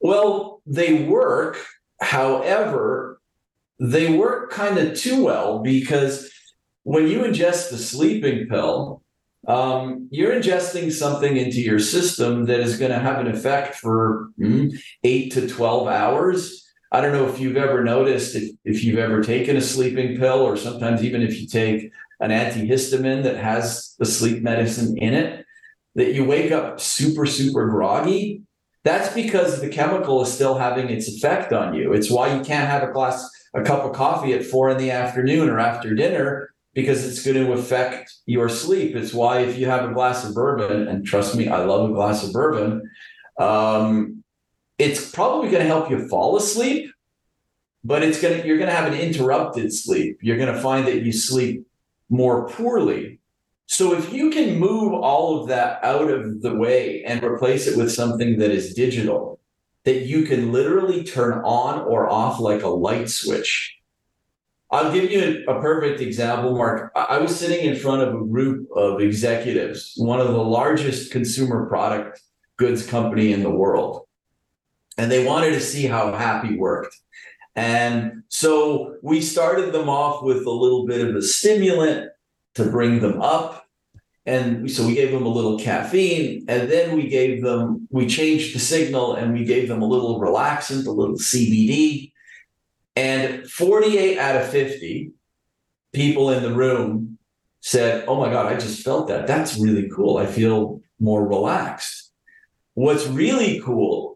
[0.01, 1.59] Well, they work.
[2.01, 3.21] However,
[3.81, 6.31] they work kind of too well because
[6.85, 9.03] when you ingest the sleeping pill,
[9.49, 14.31] um, you're ingesting something into your system that is going to have an effect for
[14.39, 16.66] mm, eight to 12 hours.
[16.93, 20.41] I don't know if you've ever noticed if, if you've ever taken a sleeping pill,
[20.41, 25.45] or sometimes even if you take an antihistamine that has the sleep medicine in it,
[25.95, 28.43] that you wake up super, super groggy.
[28.85, 31.93] That's because the chemical is still having its effect on you.
[31.93, 34.93] It's why you can't have a glass, a cup of coffee at four in the
[34.93, 38.95] afternoon or after dinner because it's going to affect your sleep.
[38.95, 41.95] It's why if you have a glass of bourbon, and trust me, I love a
[41.95, 42.89] glass of bourbon,
[43.41, 44.23] um,
[44.79, 46.91] it's probably going to help you fall asleep,
[47.85, 50.19] but it's going to you're going to have an interrupted sleep.
[50.21, 51.67] You're going to find that you sleep
[52.09, 53.21] more poorly.
[53.67, 57.77] So if you can move all of that out of the way and replace it
[57.77, 59.41] with something that is digital,
[59.85, 63.77] that you can literally turn on or off like a light switch.
[64.71, 66.91] I'll give you a, perfect example, Mark.
[66.97, 71.67] I was sitting in front of a group of executives, one of the largest consumer
[71.67, 72.21] product
[72.57, 74.06] goods company in the world.
[74.99, 76.97] And they wanted to see how Hapbee worked.
[77.57, 82.11] And so we started them off with a little bit of a stimulant
[82.55, 83.65] to bring them up.
[84.27, 88.55] and so we gave them a little caffeine, and then we gave them we changed
[88.55, 92.13] the signal and we gave them a little relaxant, a little CBD,
[92.97, 95.13] and 48 out of 50
[95.93, 97.19] people in the room
[97.61, 99.29] said, "Oh my god, I just felt that.
[99.29, 100.19] That's really cool.
[100.19, 102.13] I feel more relaxed."
[102.75, 104.16] What's really cool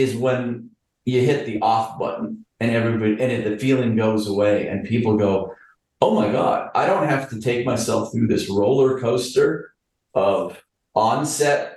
[0.00, 0.70] is when
[1.04, 5.16] you hit the off button and everybody and it, the feeling goes away and people
[5.16, 5.54] go,
[6.00, 9.74] "Oh my god, I don't have to take myself through this roller coaster
[10.14, 10.62] of
[10.94, 11.76] onset,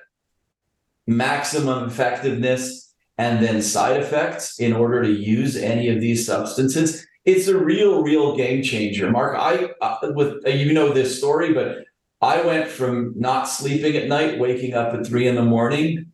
[1.07, 7.47] maximum effectiveness, and then side effects in order to use any of these substances." It's
[7.47, 9.37] a real, real game changer, Mark.
[9.39, 11.85] I uh, with uh, you know this story, but
[12.21, 16.12] I went from not sleeping at night, waking up at three in the morning,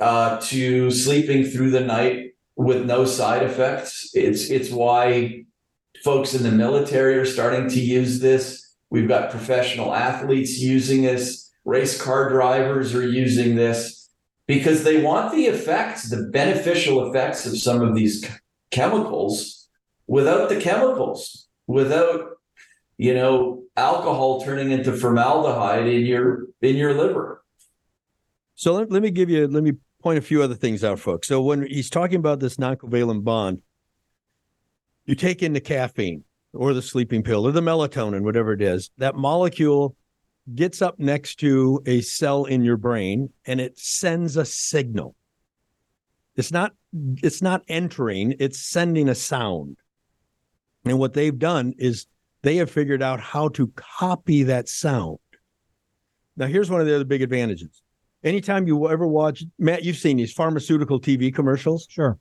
[0.00, 4.10] uh, to sleeping through the night with no side effects.
[4.14, 5.44] It's it's why
[6.04, 8.76] folks in the military are starting to use this.
[8.90, 11.50] We've got professional athletes using this.
[11.64, 14.08] Race car drivers are using this
[14.46, 18.28] because they want the effects, the beneficial effects of some of these
[18.70, 19.68] chemicals
[20.06, 22.38] without the chemicals, without
[22.96, 27.44] you know alcohol turning into formaldehyde in your in your liver.
[28.54, 31.28] So let, let me give you let me point a few other things out, folks.
[31.28, 33.62] So when he's talking about this non-covalent bond,
[35.06, 38.90] you take in the caffeine or the sleeping pill or the melatonin, whatever it is,
[38.98, 39.96] that molecule
[40.54, 45.14] gets up next to a cell in your brain and it sends a signal.
[46.36, 49.76] It's not it's not entering, it's sending a sound.
[50.84, 52.06] And what they've done is
[52.42, 55.18] they have figured out how to copy that sound.
[56.36, 57.82] Now here's one of the other big advantages.
[58.24, 61.86] Anytime you ever watch Matt, you've seen these pharmaceutical TV commercials.
[61.88, 62.18] Sure.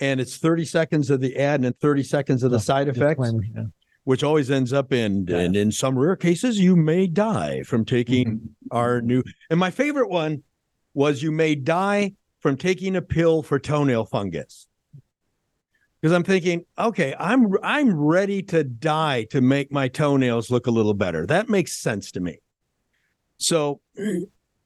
[0.00, 2.88] And it's 30 seconds of the ad and then 30 seconds of the oh, side
[2.88, 3.64] effects yeah.
[4.04, 5.38] which always ends up in Yeah.
[5.38, 8.46] and in some rare cases you may die from taking mm-hmm.
[8.76, 10.42] our new and my favorite one
[10.94, 14.66] was you may die from taking a pill for toenail fungus
[16.00, 20.70] because i'm thinking okay i'm i'm ready to die to make my toenails look a
[20.70, 22.38] little better that makes sense to me
[23.36, 23.80] so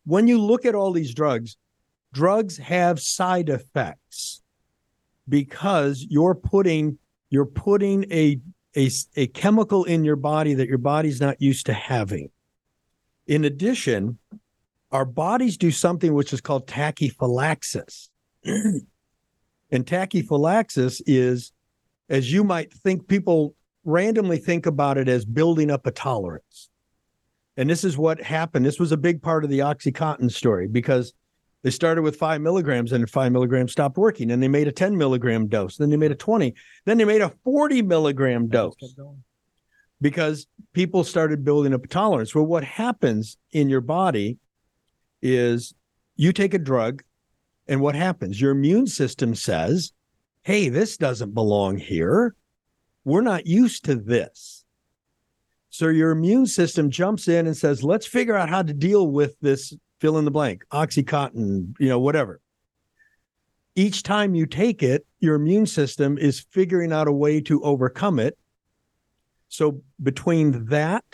[0.07, 1.57] when you look at all these drugs
[2.12, 4.42] drugs have side effects
[5.29, 8.40] because you're putting you're putting a
[8.77, 12.31] a, a chemical in your body that your body's not used to having.
[13.27, 14.19] In addition,
[14.92, 18.11] our bodies do something which is called tachyphylaxis.
[18.45, 21.53] and tachyphylaxis is,
[22.09, 26.69] as you might think, people randomly think about it as building up a tolerance.
[27.57, 28.66] And this is what happened.
[28.66, 31.14] This was a big part of the Oxycontin story because
[31.62, 34.31] they started with five milligrams and five milligrams stopped working.
[34.31, 35.77] And they made a 10 milligram dose.
[35.77, 36.55] Then they made a 20.
[36.85, 38.75] Then they made a 40 milligram dose
[40.01, 42.35] because people started building up a tolerance.
[42.35, 44.38] Well, what happens in your body
[45.23, 45.75] is
[46.16, 47.03] you take a drug,
[47.66, 48.40] and what happens?
[48.40, 49.92] Your immune system says,
[50.42, 52.37] Hey, this doesn't belong here.
[53.05, 54.56] We're not used to this.
[55.77, 59.39] So your immune system jumps in and says, Let's figure out how to deal with
[59.41, 62.41] this fill in the blank, Oxycontin, you know, whatever.
[63.75, 68.19] Each time you take it, your immune system is figuring out a way to overcome
[68.19, 68.39] it
[69.49, 71.05] so between that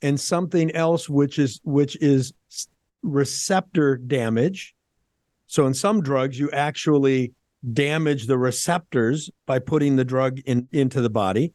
[0.00, 2.32] and something else which is which is
[3.02, 4.74] receptor damage.
[5.46, 7.34] So in some drugs you actually
[7.74, 11.52] damage the receptors by putting the drug in into the body.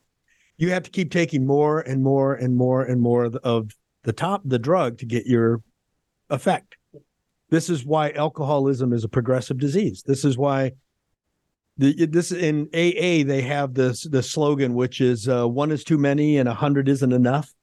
[0.57, 4.41] You have to keep taking more and more and more and more of the- top
[4.45, 5.61] the drug to get your
[6.29, 6.77] effect.
[7.49, 10.03] This is why alcoholism is a progressive disease.
[10.05, 10.71] This is why
[11.77, 15.97] the, this in AA they have this the slogan which is uh, one is too
[15.97, 17.53] many and a hundred isn't enough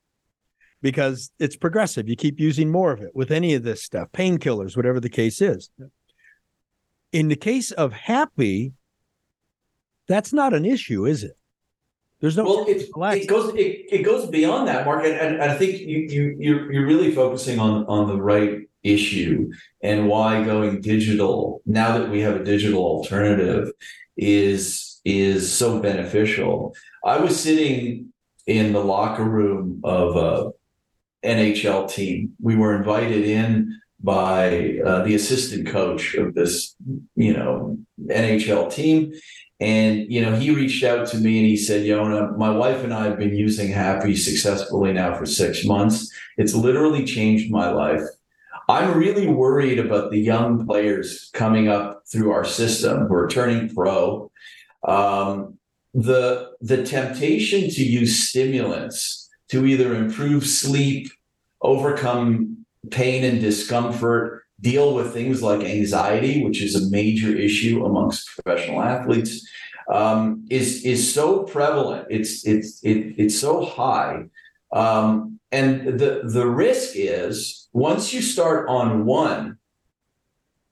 [0.82, 2.08] because it's progressive.
[2.08, 5.40] You keep using more of it with any of this stuff, painkillers, whatever the case
[5.40, 5.70] is.
[7.12, 8.72] In the case of Hapbee,
[10.08, 11.36] that's not an issue, is it?
[12.22, 15.56] There's no Well, it, it goes it, it goes beyond that, Mark, and, and I
[15.58, 19.50] think you you you're you're really focusing on on the right issue
[19.82, 23.72] and why going digital now that we have a digital alternative
[24.16, 26.76] is is so beneficial.
[27.04, 28.12] I was sitting
[28.46, 30.52] in the locker room of a
[31.26, 32.34] NHL team.
[32.40, 36.74] We were invited in by uh, the assistant coach of this,
[37.14, 39.12] you know, NHL team.
[39.60, 42.92] And, you know, he reached out to me and he said, Yona, my wife and
[42.92, 46.12] I have been using Hapbee successfully now for six months.
[46.36, 48.02] It's literally changed my life.
[48.68, 53.72] I'm really worried about the young players coming up through our system who are turning
[53.72, 54.30] pro.
[54.86, 55.58] Um,
[55.94, 61.12] the the temptation to use stimulants to either improve sleep
[61.60, 68.28] overcome pain and discomfort, deal with things like anxiety, which is a major issue amongst
[68.34, 69.46] professional athletes,
[69.92, 72.06] um, is is so prevalent.
[72.10, 74.24] It's it's it, it's so high,
[74.72, 79.58] um, and the the risk is once you start on one,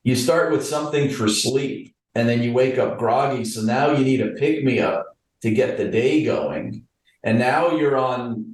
[0.04, 3.44] you start with something for sleep, and then you wake up groggy.
[3.44, 6.86] So now you need a pick me up to get the day going,
[7.24, 8.49] and now you're on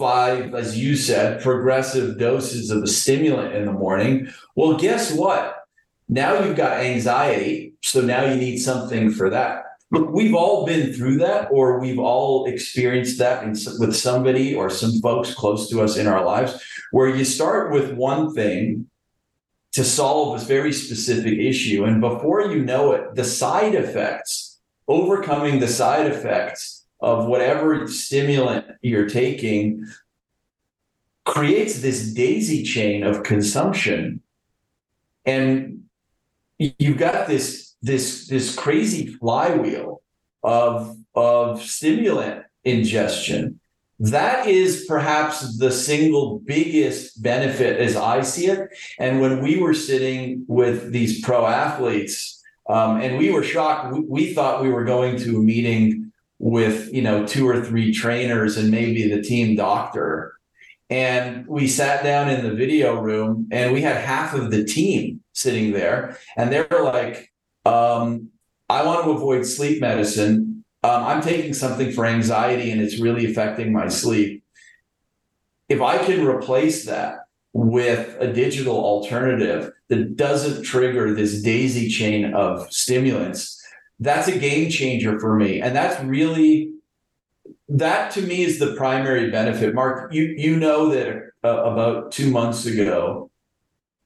[0.00, 4.28] five, as you said, progressive doses of a stimulant in the morning.
[4.56, 5.64] Well, guess what?
[6.08, 7.74] Now you've got anxiety.
[7.82, 9.64] So now you need something for that.
[9.92, 14.70] Look, we've all been through that, or we've all experienced that in, with somebody or
[14.70, 18.88] some folks close to us in our lives, where you start with one thing
[19.72, 21.84] to solve a very specific issue.
[21.84, 28.66] And before you know it, the side effects, overcoming the side effects of whatever stimulant
[28.82, 29.86] you're taking
[31.24, 34.20] creates this daisy chain of consumption.
[35.24, 35.84] And
[36.58, 40.02] you've got this this this crazy flywheel
[40.42, 43.60] of of stimulant ingestion.
[43.98, 48.70] That is perhaps the single biggest benefit as i see it.
[48.98, 54.00] And when we were sitting with these pro athletes um, and we were shocked we,
[54.00, 56.09] we thought we were going to a meeting
[56.40, 60.34] with you know two or three trainers and maybe the team doctor.
[60.88, 65.22] And we sat down in the video room and we had half of the team
[65.32, 66.18] sitting there.
[66.36, 67.32] And they were like
[67.64, 68.30] um,
[68.68, 70.64] i want to avoid sleep medicine.
[70.82, 74.42] Um, i'm taking something for anxiety and it's really affecting my sleep.
[75.68, 82.32] If i can replace that with a digital alternative that doesn't trigger this daisy chain
[82.32, 83.59] of stimulants
[84.00, 85.60] that's a game changer for me.
[85.60, 86.72] And that's really
[87.68, 89.74] that to me is the primary benefit.
[89.74, 93.30] Mark you you know that uh, about two months ago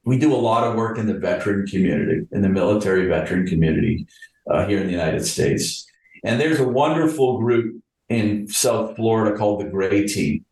[0.03, 4.05] we do a lot of work in the veteran community in the military veteran community
[4.51, 5.85] uh, here in the united states.
[6.23, 10.45] And there's a wonderful group in south florida called the gray team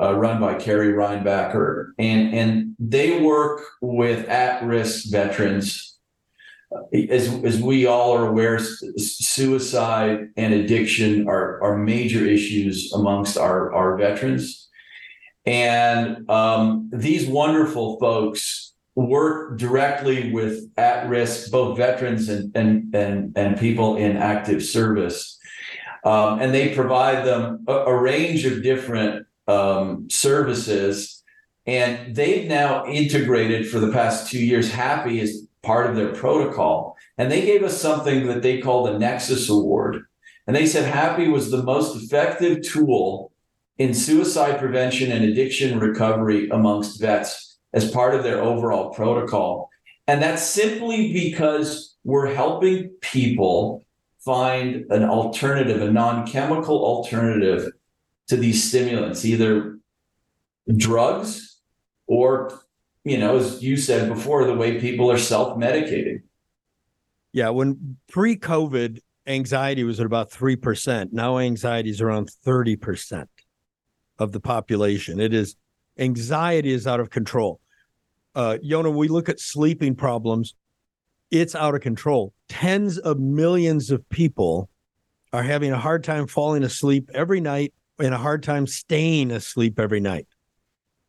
[0.00, 5.95] uh, run by Carrie Reinbacher, and and they work with at-risk veterans
[6.92, 13.72] as as we all are aware, suicide and addiction are are major issues amongst our
[13.72, 14.68] our veterans,
[15.44, 23.32] and um, these wonderful folks work directly with at risk both veterans and and and,
[23.36, 25.38] and people in active service,
[26.04, 31.22] um, and they provide them a, a range of different um, services.
[31.68, 34.70] And they've now integrated for the past two years.
[34.70, 36.96] Hapbee is part of their protocol.
[37.18, 40.04] And they gave us something that they call the Nexus Award.
[40.46, 43.32] And they said Hapbee was the most effective tool
[43.76, 49.68] in suicide prevention and addiction recovery amongst vets as part of their overall protocol.
[50.06, 53.84] And that's simply because we're helping people
[54.24, 57.72] find an alternative, a non chemical alternative
[58.28, 59.78] to these stimulants, either
[60.76, 61.58] drugs
[62.06, 62.60] or
[63.06, 66.22] you know, as you said before, the way people are self medicating.
[67.32, 67.50] Yeah.
[67.50, 71.12] When pre COVID, anxiety was at about 3%.
[71.12, 73.26] Now anxiety is around 30%
[74.18, 75.20] of the population.
[75.20, 75.54] It is
[75.96, 77.60] anxiety is out of control.
[78.34, 80.54] Uh, Yona, we look at sleeping problems,
[81.30, 82.34] it's out of control.
[82.48, 84.68] Tens of millions of people
[85.32, 89.78] are having a hard time falling asleep every night and a hard time staying asleep
[89.78, 90.26] every night.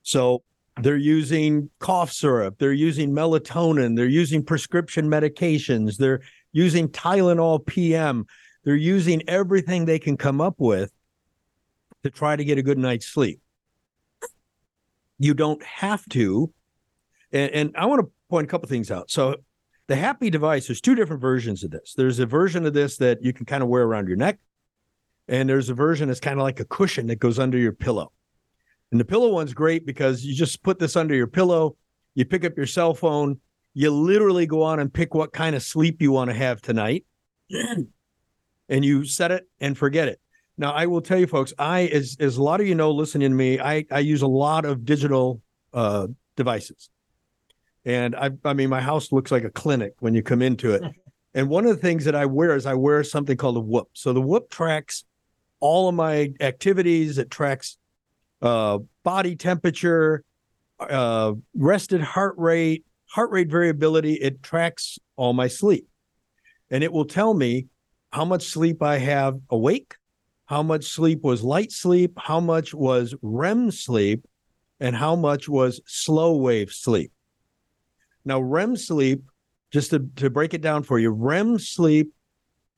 [0.03, 0.43] So
[0.81, 8.25] they're using cough syrup, they're using melatonin, they're using prescription medications, they're using Tylenol PM,
[8.63, 10.91] they're using everything they can come up with
[12.03, 13.39] to try to get a good night's sleep.
[15.19, 16.53] You don't have to.
[17.31, 19.09] And, and I want to point a couple things out.
[19.09, 19.35] So,
[19.87, 21.93] the Hapbee device, there's two different versions of this.
[21.95, 24.37] There's a version of this that you can kind of wear around your neck,
[25.29, 28.11] and there's a version that's kind of like a cushion that goes under your pillow.
[28.91, 31.75] And the pillow one's great because you just put this under your pillow,
[32.15, 33.39] you pick up your cell phone,
[33.73, 37.05] you literally go on and pick what kind of sleep you want to have tonight,
[37.51, 40.19] and you set it and forget it.
[40.57, 43.29] Now, I will tell you, folks, I as as a lot of you know, listening
[43.29, 45.41] to me, I I use a lot of digital
[45.73, 46.89] uh, devices,
[47.85, 50.81] and I I mean, my house looks like a clinic when you come into it.
[51.35, 53.89] and one of the things that I wear is I wear something called a Whoop.
[53.93, 55.03] So the Whoop tracks
[55.59, 57.17] all of my activities.
[57.17, 57.77] It tracks
[58.41, 60.23] uh, body temperature,
[60.79, 64.13] uh, rested heart rate, heart rate variability.
[64.13, 65.87] It tracks all my sleep.
[66.69, 67.67] And it will tell me
[68.11, 69.95] how much sleep I have awake,
[70.45, 74.25] how much sleep was light sleep, how much was REM sleep.
[74.79, 77.11] and how much was slow wave sleep.
[78.23, 79.23] Now, REM sleep,
[79.71, 82.13] just to, to break it down for you, REM sleep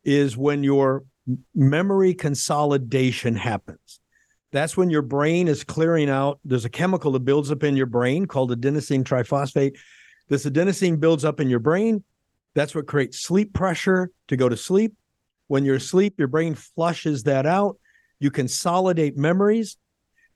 [0.04, 1.04] is when your
[1.54, 4.00] memory consolidation happens.
[4.52, 6.40] That's when your brain is clearing out.
[6.44, 9.78] There's a chemical that builds up in your brain called adenosine triphosphate.
[10.28, 12.04] This adenosine builds up in your brain.
[12.56, 14.94] That's what creates sleep pressure to go to sleep.
[15.48, 17.78] When you're asleep, your brain flushes that out.
[18.20, 19.78] You consolidate memories.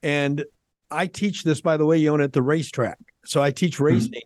[0.01, 0.45] And
[0.91, 2.99] I teach this, by the way, Yona, at the racetrack.
[3.25, 3.83] So I teach mm-hmm.
[3.85, 4.21] racing.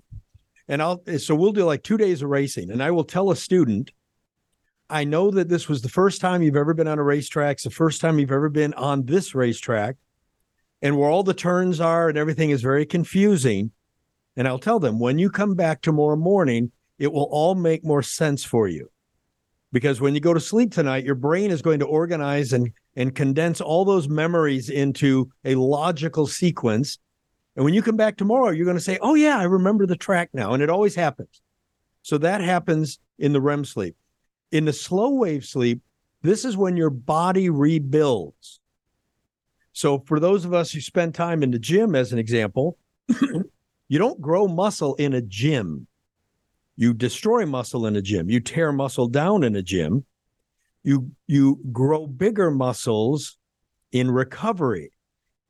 [0.67, 2.71] And I'll so we'll do like two days of racing.
[2.71, 3.91] And I will tell a student,
[4.89, 7.55] I know that this was the first time you've ever been on a racetrack.
[7.55, 9.97] It's the first time you've ever been on this racetrack.
[10.81, 13.71] And where all the turns are and everything is very confusing.
[14.37, 18.01] And I'll tell them when you come back tomorrow morning, it will all make more
[18.01, 18.89] sense for you.
[19.73, 23.13] Because when you go to sleep tonight, your brain is going to organize and, and
[23.13, 26.97] condense all those memories into a logical sequence.
[27.55, 29.97] And when you come back tomorrow, you're going to say, Oh, yeah, I remember the
[29.97, 30.53] track now.
[30.53, 31.41] And it always happens.
[32.03, 33.97] So that happens in the REM sleep.
[34.51, 35.81] In the slow wave sleep,
[36.21, 38.59] this is when your body rebuilds.
[39.73, 42.77] So for those of us who spend time in the gym, as an example,
[43.87, 45.87] you don't grow muscle in a gym.
[46.75, 48.29] You destroy muscle in a gym.
[48.29, 50.05] You tear muscle down in a gym.
[50.83, 53.37] You you grow bigger muscles
[53.91, 54.91] in recovery.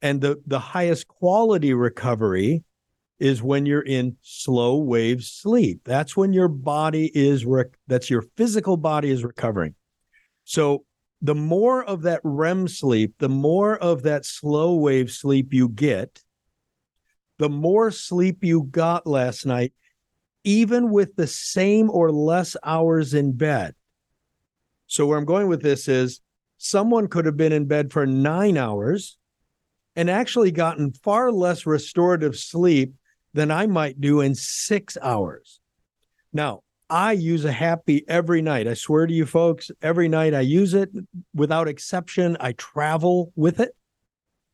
[0.01, 2.63] And the, the highest quality recovery
[3.19, 5.81] is when you're in slow wave sleep.
[5.83, 7.45] That's when your body is
[7.87, 9.75] that's your physical body is recovering.
[10.43, 10.85] So
[11.21, 16.21] the more of that REM sleep, the more of that slow wave sleep you get,
[17.39, 19.73] the more sleep you got last night,
[20.43, 23.75] even with the same or less hours in bed.
[24.87, 26.21] So, where I'm going with this is
[26.57, 29.17] someone could have been in bed for nine hours
[29.95, 32.93] and actually gotten far less restorative sleep
[33.37, 35.59] than I might do in six hours.
[36.33, 38.67] Now, I use a Hapbee every night.
[38.67, 40.89] I swear to you folks, every night I use it
[41.35, 42.35] without exception.
[42.39, 43.75] I travel with it.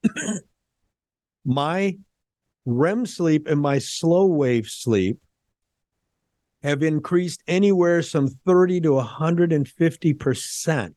[1.45, 1.97] my
[2.65, 5.17] REM sleep and my slow wave sleep
[6.61, 10.95] have increased anywhere some 30 to 150%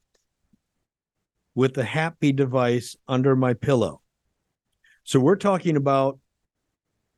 [1.55, 4.01] with the Hapbee device under my pillow.
[5.05, 6.19] So we're talking about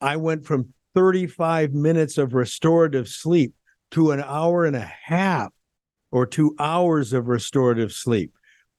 [0.01, 3.55] I went from 35 minutes of restorative sleep
[3.93, 5.53] to an hour and a half
[6.11, 8.33] or two hours of restorative sleep.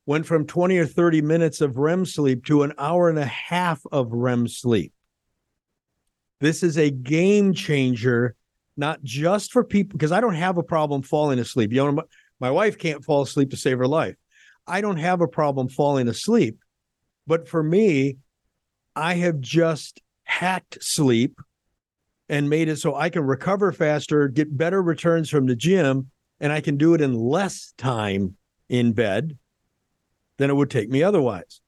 [0.05, 3.81] Went from 20 or 30 minutes of REM sleep to an hour and a half
[3.91, 4.93] of REM sleep.
[6.39, 8.35] This is a game changer,
[8.77, 11.71] not just for people, because I don't have a problem falling asleep.
[11.71, 12.03] You know, my,
[12.39, 14.15] my wife can't fall asleep to save her life.
[14.65, 16.57] I don't have a problem falling asleep.
[17.27, 18.17] But for me,
[18.95, 21.41] I have just hacked sleep
[22.29, 26.53] and made it so I can recover faster, get better returns from the gym, and
[26.53, 28.35] I can do it in less time
[28.69, 29.37] in bed
[30.37, 31.61] than it would take me otherwise.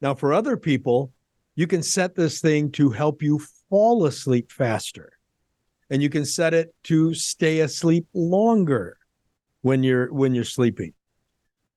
[0.00, 1.12] Now, for other people,
[1.54, 3.40] you can set this thing to help you
[3.70, 5.12] fall asleep faster.
[5.88, 8.98] And you can set it to stay asleep longer
[9.62, 10.92] when you're when you're sleeping.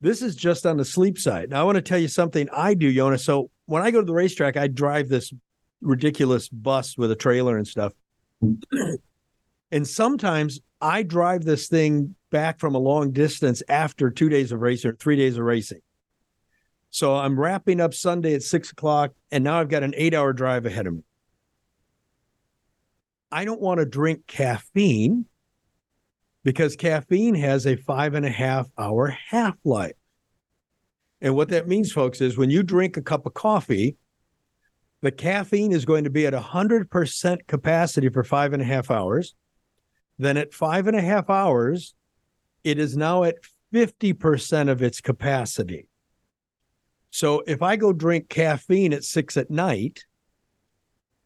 [0.01, 1.51] This is just on the sleep side.
[1.51, 3.19] Now I want to tell you something I do, Yona.
[3.19, 5.31] So when I go to the racetrack, I drive this
[5.81, 7.93] ridiculous bus with a trailer and stuff.
[9.71, 14.61] and sometimes I drive this thing back from a long distance after two days of
[14.61, 15.81] racing or three days of racing.
[16.89, 20.33] So I'm wrapping up Sunday at six o'clock, and now I've got an eight hour
[20.33, 21.03] drive ahead of me.
[23.31, 25.25] I don't want to drink caffeine
[26.43, 29.93] because caffeine has a five and a half hour half life.
[31.21, 33.95] And what that means, folks, is when you drink a cup of coffee,
[35.01, 39.35] the caffeine is going to be at 100% capacity for five and a half hours.
[40.19, 41.95] Then at five and a half hours,
[42.63, 43.35] it is now at
[43.73, 45.87] 50% of its capacity.
[47.09, 50.05] So if I go drink caffeine at six at night,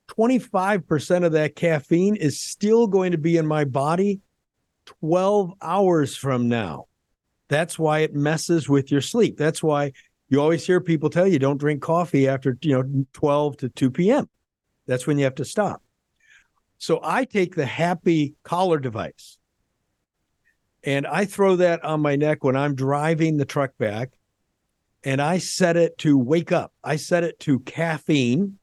[0.07, 4.21] 25% of that caffeine is still going to be in my body
[4.85, 6.85] 12 hours from now.
[7.49, 9.37] That's why it messes with your sleep.
[9.37, 9.93] That's why
[10.35, 13.89] you always hear people tell you don't drink coffee after, you know, 12 to 2
[13.89, 14.29] p.m.
[14.85, 15.81] That's when you have to stop.
[16.77, 19.37] So I take the Hapbee collar device
[20.83, 24.09] and I throw that on my neck when I'm driving the truck back
[25.05, 26.73] and I set it to wake up.
[26.83, 28.59] I set it to caffeine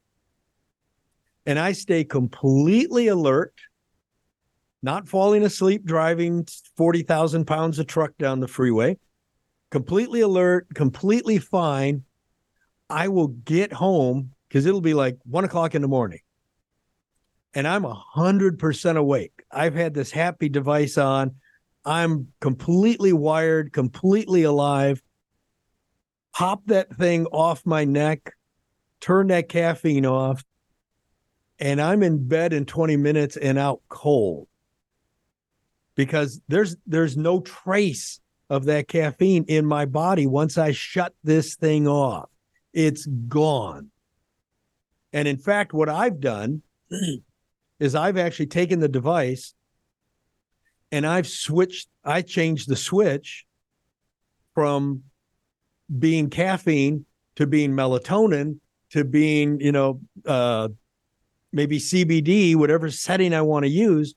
[1.47, 3.55] and I stay completely alert,
[4.83, 6.47] not falling asleep driving
[6.77, 8.99] 40,000 pounds of truck down the freeway,
[9.73, 12.05] completely alert, completely fine.
[12.89, 16.21] I will get home because it'll be like one o'clock in the morning.
[17.55, 19.43] and I'm a hundred percent awake.
[19.51, 21.37] I've had this Hapbee device on.
[21.85, 25.03] I'm completely wired, completely alive.
[26.33, 28.33] Pop that thing off my neck,
[29.01, 30.45] turn that caffeine off,
[31.59, 34.49] and I'm in bed in 20 minutes and out cold.
[35.95, 38.21] Because there's there's no trace
[38.51, 42.29] of that caffeine in my body once I shut this thing off.
[42.73, 43.91] It's gone.
[45.13, 46.63] And in fact, what I've done
[47.81, 49.55] is I've actually taken the device
[50.91, 53.47] and I've switched, I changed the switch
[54.55, 55.03] from
[55.99, 58.59] being caffeine to being melatonin
[58.93, 60.69] to being, you know, uh,
[61.51, 64.15] maybe CBD, whatever setting I want to use.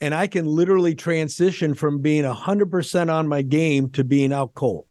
[0.00, 4.86] And I can literally transition from being 100% on my game to being out cold.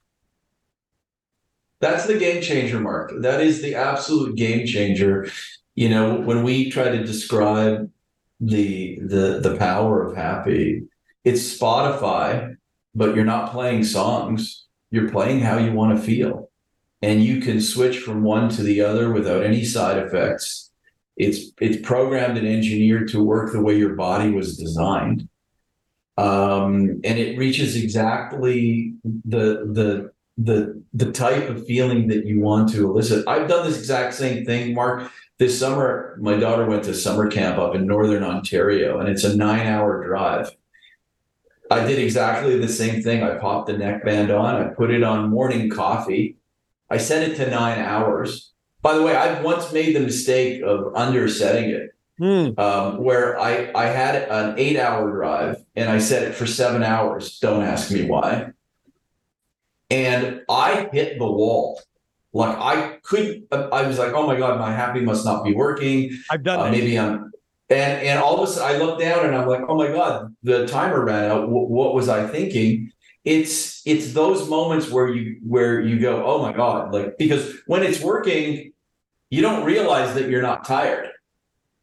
[1.79, 3.11] That's the game changer, Mark.
[3.19, 5.27] That is the absolute game changer.
[5.75, 7.91] You know, when we try to describe
[8.39, 10.87] the the the power of Hapbee,
[11.25, 12.55] it's Spotify,
[12.95, 14.65] but you're not playing songs.
[14.91, 16.49] You're playing how you want to feel.
[17.01, 20.71] And you can switch from one to the other without any side effects.
[21.15, 25.29] It's it's programmed and engineered to work the way your body was designed.
[26.17, 32.71] Um, and it reaches exactly the the the the type of feeling that you want
[32.73, 33.27] to elicit.
[33.27, 35.11] I've done this exact same thing, Mark.
[35.39, 39.35] This summer, my daughter went to summer camp up in northern Ontario, and it's a
[39.35, 40.55] nine-hour drive.
[41.71, 43.23] I did exactly the same thing.
[43.23, 46.37] I popped the neckband on, I put it on morning coffee.
[46.89, 48.52] I set it to nine hours.
[48.83, 52.59] By the way, I've once made the mistake of undersetting it, Hmm.
[52.59, 57.39] um, where I I had an eight-hour drive and I set it for seven hours.
[57.39, 58.51] Don't ask me why
[59.89, 61.79] and I hit the wall.
[62.33, 66.11] Like I could, I was like, oh my god, my Hapbee must not be working.
[66.31, 67.31] I've done Uh, maybe I'm,
[67.69, 70.35] and and all of a sudden I look down and I'm like, oh my god,
[70.43, 71.41] the timer ran out.
[71.41, 72.91] W- what was I thinking?
[73.23, 77.83] It's it's those moments where you where you go, oh my god, like because when
[77.83, 78.72] it's working,
[79.33, 81.09] you don't realize that you're not tired,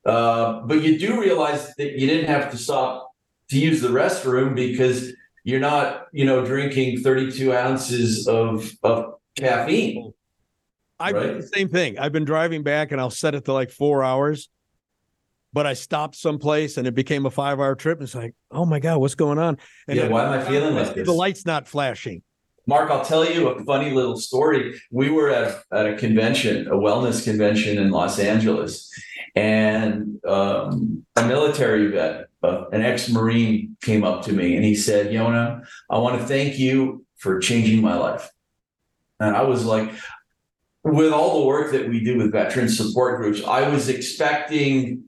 [0.07, 3.11] uh, but you do realize that you didn't have to stop
[3.49, 10.13] to use the restroom because you're not, you know, drinking 32 ounces of of caffeine.
[11.01, 11.41] I do right?
[11.41, 11.99] the same thing.
[11.99, 14.49] I've been driving back and I'll set it to like four hours,
[15.53, 17.99] but I stopped someplace and it became a five hour trip.
[17.99, 19.59] And it's like, oh my God, what's going on?
[19.89, 22.23] And Yeah, why am I feeling like The light's not flashing.
[22.67, 24.81] Mark, I'll tell you a funny little story.
[24.91, 28.91] We were at, at a convention, a wellness convention in Los Angeles,
[29.35, 34.75] and um, a military vet, uh, an ex Marine, came up to me and he
[34.75, 38.31] said, Yona, I want to thank you for changing my life.
[39.19, 39.91] And I was like,
[40.83, 45.05] with all the work that we do with veteran support groups, I was expecting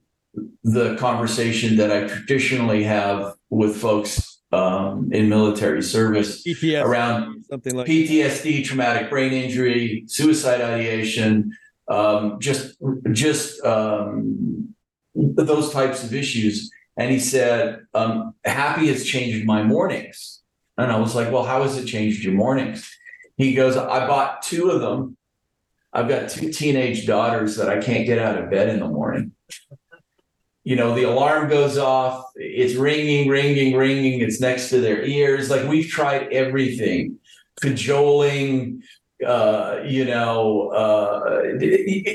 [0.63, 7.75] the conversation that I traditionally have with folks um, in military service EPS, around something
[7.75, 11.55] like PTSD, traumatic brain injury, suicide ideation,
[11.87, 12.75] um, just
[13.11, 14.73] just um,
[15.13, 16.71] those types of issues.
[16.97, 20.41] And he said, um, "Hapbee has changed my mornings."
[20.77, 22.89] And I was like, "Well, how has it changed your mornings?"
[23.37, 25.15] He goes, "I bought two of them.
[25.91, 29.33] I've got two teenage daughters that I can't get out of bed in the morning."
[30.63, 35.49] You know, the alarm goes off, it's ringing, ringing, ringing, it's next to their ears.
[35.49, 37.19] Like we've tried everything
[37.61, 38.83] cajoling,
[39.25, 41.43] uh, you know, uh,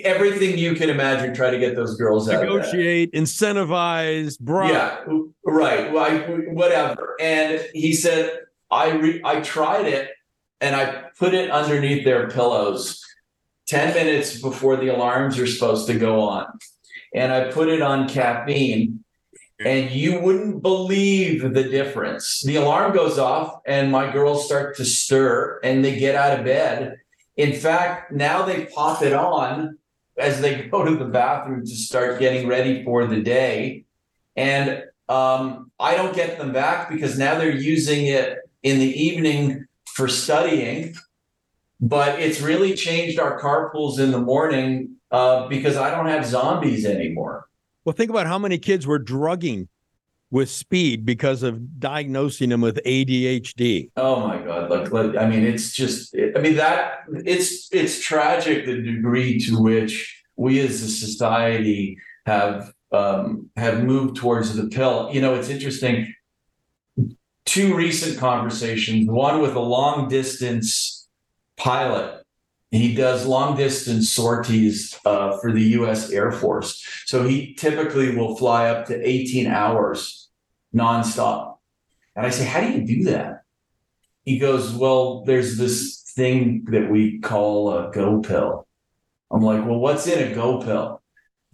[0.05, 1.34] everything you can imagine.
[1.34, 2.43] Try to get those girls out.
[2.43, 4.70] negotiate, incentivize, bribe.
[4.70, 5.05] Yeah,
[5.45, 5.93] right.
[5.93, 7.16] Whatever.
[7.20, 10.11] And he said, I re- I tried it,
[10.61, 13.03] and I put it underneath their pillows,
[13.66, 16.47] ten minutes before the alarms are supposed to go on,
[17.14, 19.05] and I put it on caffeine.
[19.65, 22.43] And you wouldn't believe the difference.
[22.43, 26.45] The alarm goes off, and my girls start to stir and they get out of
[26.45, 26.99] bed.
[27.37, 29.79] In fact, now they pop it on
[30.17, 33.85] as they go to the bathroom to start getting ready for the day.
[34.37, 39.67] And um, I don't get them back because now they're using it in the evening
[39.87, 40.95] for studying.
[41.81, 46.85] But it's really changed our carpools in the morning uh, because I don't have zombies
[46.85, 47.47] anymore.
[47.89, 49.66] Well, think about how many kids were drugging
[50.30, 53.93] with speed because of diagnosing them with ADHD.
[53.97, 54.68] Oh my God!
[54.68, 56.14] Like, like I mean, it's just.
[56.36, 62.74] I mean that it's it's tragic the degree to which we as a society have
[62.93, 65.09] um, have moved towards the pill.
[65.11, 66.14] You know, it's interesting.
[67.47, 69.09] Two recent conversations.
[69.09, 71.09] One with a long distance
[71.57, 72.22] pilot
[72.71, 76.11] He does long distance sorties uh, for the U.S.
[76.11, 76.87] Air Force.
[77.07, 80.29] So he typically will fly up to 18 hours
[80.75, 81.57] nonstop.
[82.14, 83.43] And I say, How do you do that?
[84.25, 88.66] He goes, Well, there's this thing that we call a go pill.
[89.31, 91.01] I'm like, Well, what's in a go pill?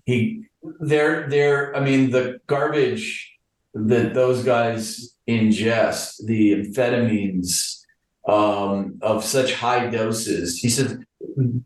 [0.05, 0.47] He,
[0.81, 3.39] they're, they're, I mean, the garbage
[3.75, 7.84] that those guys ingest, the amphetamines,
[8.27, 10.59] um, of such high doses.
[10.59, 11.05] He said,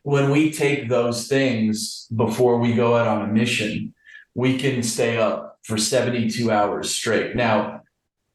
[0.03, 3.95] when we take those things before we go out on a mission,
[4.35, 7.37] we can stay up for 72 hours straight.
[7.37, 7.83] Now,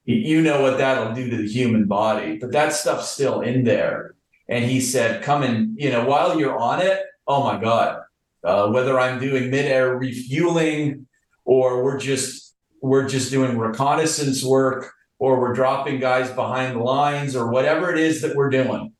[0.05, 4.15] you know what that'll do to the human body, but that stuff's still in there.
[4.49, 8.01] And he said, come and, you know, while you're on it, oh my God,
[8.43, 11.07] uh, whether I'm doing mid-air refueling
[11.45, 14.92] or we're just we're just doing reconnaissance work
[15.23, 18.91] or we're dropping guys behind the lines or whatever it is that we're doing.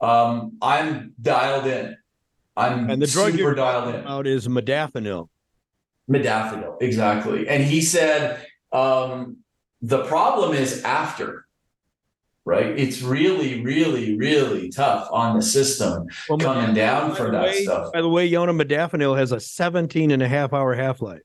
[0.00, 1.96] Um, I'm dialed in.
[2.56, 4.06] I'm And the drug super you're dialed in.
[4.06, 5.28] Out is modafinil.
[6.08, 7.48] Modafinil, exactly.
[7.48, 9.38] And he said um,
[9.82, 11.44] the problem is after,
[12.44, 12.66] right?
[12.78, 17.92] It's really, really, really tough on the system Well, coming down the that way- stuff.
[17.92, 21.22] By the way, Yona modafinil has a 17 and a half hour half life.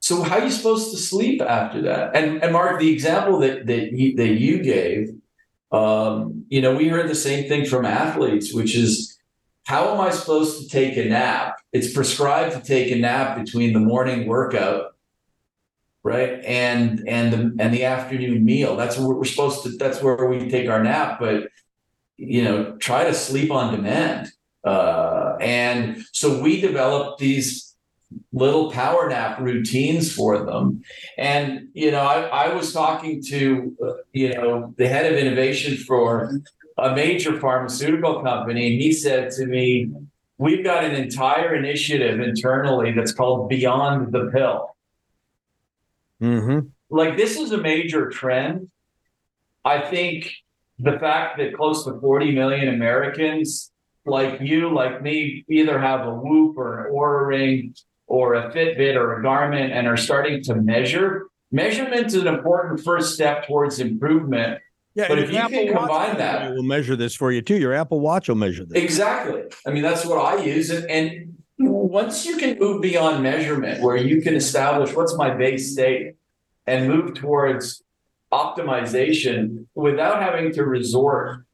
[0.00, 2.16] So how are you supposed to sleep after that?
[2.16, 5.10] And and Mark, the example that that you, that you gave,
[5.72, 9.18] um, you know, we heard the same thing from athletes, which is
[9.64, 11.60] how am I supposed to take a nap?
[11.72, 14.96] It's prescribed to take a nap between the morning workout,
[16.02, 18.76] right, and and the and the afternoon meal.
[18.76, 19.70] That's where we're supposed to.
[19.76, 21.48] That's where we take our nap, but
[22.16, 24.32] you know, try to sleep on demand.
[24.64, 27.67] Uh, and so we developed these
[28.32, 30.82] little power nap routines for them.
[31.16, 35.76] And, you know, I, I was talking to, uh, you know, the head of innovation
[35.76, 36.40] for
[36.78, 39.90] a major pharmaceutical company, and he said to me,
[40.40, 44.76] We've got an entire initiative internally that's called Beyond the Pill.
[46.22, 46.68] Mm-hmm.
[46.90, 48.70] Like, this is a major trend.
[49.64, 50.32] I think
[50.78, 53.72] the fact that close to 40 million Americans,
[54.06, 57.74] like you, like me, either have a Whoop or an Oura Ring
[58.08, 61.26] or a Fitbit or a Garmin and are starting to measure.
[61.52, 64.58] Measurement is an important first step towards improvement.
[64.94, 67.56] Yeah, But if you can Watch combine that- will measure this for you too.
[67.56, 68.82] Your Apple Watch will measure this.
[68.82, 69.42] Exactly.
[69.66, 70.70] I mean, that's what I use.
[70.70, 75.72] And, and once you can move beyond measurement, where you can establish what's my base
[75.72, 76.14] state
[76.66, 77.82] and move towards
[78.32, 81.44] optimization without having to resort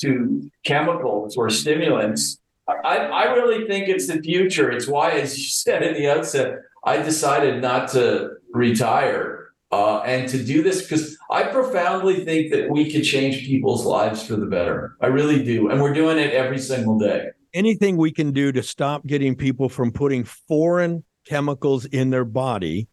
[0.00, 2.38] to chemicals or stimulants,
[2.68, 4.70] I, I really think it's the future.
[4.70, 10.28] It's why, as you said at the outset, I decided not to retire uh, and
[10.28, 14.46] to do this because I profoundly think that we can change people's lives for the
[14.46, 14.96] better.
[15.00, 15.70] I really do.
[15.70, 17.28] And we're doing it every single day.
[17.54, 22.88] Anything we can do to stop getting people from putting foreign chemicals in their body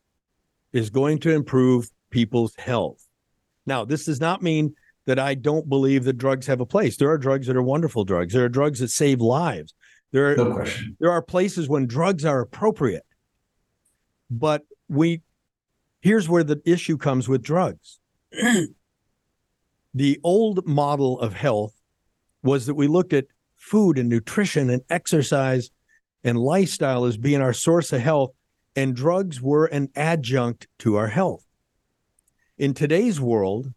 [0.72, 3.04] is going to improve people's health.
[3.66, 4.74] Now, this does not mean
[5.10, 6.96] that I don't believe that drugs have a place.
[6.96, 8.32] There are drugs that are wonderful drugs.
[8.32, 9.74] There are drugs that save lives.
[10.12, 10.96] There are No question.
[11.00, 13.08] there are places when drugs are appropriate.
[14.30, 15.24] But we
[16.02, 18.00] here's where the issue comes with drugs.
[19.96, 21.74] the old model of health
[22.44, 25.72] was that we looked at food and nutrition and exercise
[26.24, 28.30] and lifestyle as being our source of health,
[28.76, 31.48] and drugs were an adjunct to our health.
[32.60, 33.74] In today's world,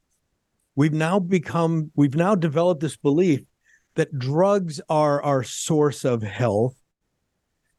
[0.74, 3.42] we've now become, we've now developed this belief
[3.94, 6.76] that drugs are our source of health.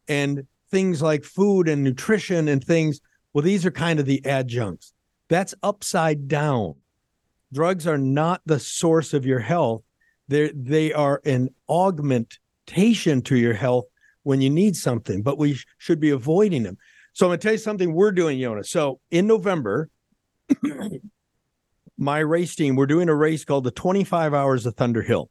[0.08, 3.00] And things like food and nutrition and things
[3.32, 4.92] well these are kind of the adjuncts.
[5.30, 6.76] That's upside down.
[7.54, 9.84] Drugs are not the source of your health.
[10.28, 13.86] They they are an augmentation to your health
[14.24, 16.78] when you need something but we sh- should be avoiding them.
[17.14, 18.66] So i'm going to tell you something we're doing Yona.
[18.66, 19.90] so in november
[21.98, 25.28] my race team we're doing a race called the 25 hours of Thunderhill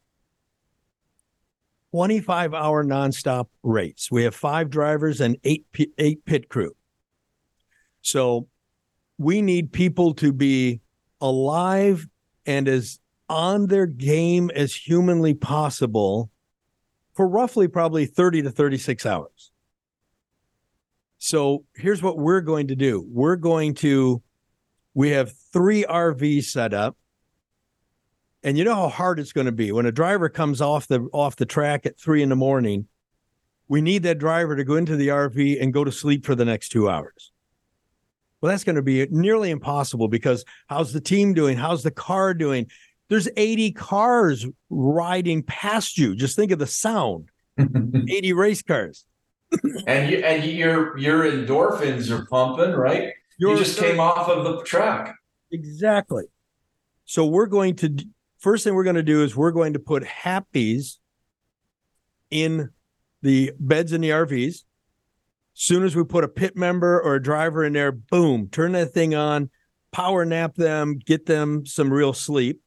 [1.93, 4.09] 25 hour nonstop race.
[4.11, 5.67] We have five drivers and eight
[5.99, 6.73] eight pit crew.
[8.01, 8.49] So
[9.19, 10.81] we need people to be
[11.21, 12.09] alive
[12.47, 12.99] and as
[13.29, 16.31] on their game as humanly possible
[17.15, 19.53] for roughly probably 30 to 36 hours.
[21.19, 23.07] So here's what we're going to do.
[23.07, 24.23] We're going to
[24.95, 26.97] we have 3 RVs set up
[28.43, 31.01] and you know how hard it's going to be when a driver comes off the
[31.12, 32.88] off the track at three in the morning.
[33.68, 36.45] We need that driver to go into the RV and go to sleep for the
[36.45, 37.32] next two hours.
[38.40, 41.57] Well, that's going to be nearly impossible because how's the team doing?
[41.57, 42.66] How's the car doing?
[43.09, 46.16] There's 80 cars riding past you.
[46.16, 47.30] Just think of the sound.
[47.59, 49.07] 80 race cars.
[49.86, 53.12] and you and your your endorphins are pumping, right?
[53.43, 55.16] You're- you just came off of the track.
[55.51, 56.22] Exactly.
[57.05, 57.97] So we're going to
[58.38, 60.99] first thing we're going to do is we're going to put Hapbees
[62.30, 62.70] in
[63.20, 64.62] the beds in the RVs.
[65.55, 68.93] Soon as we put a pit member or a driver in there, boom, turn that
[68.93, 69.51] thing on,
[69.90, 72.61] power nap them, get them some real sleep.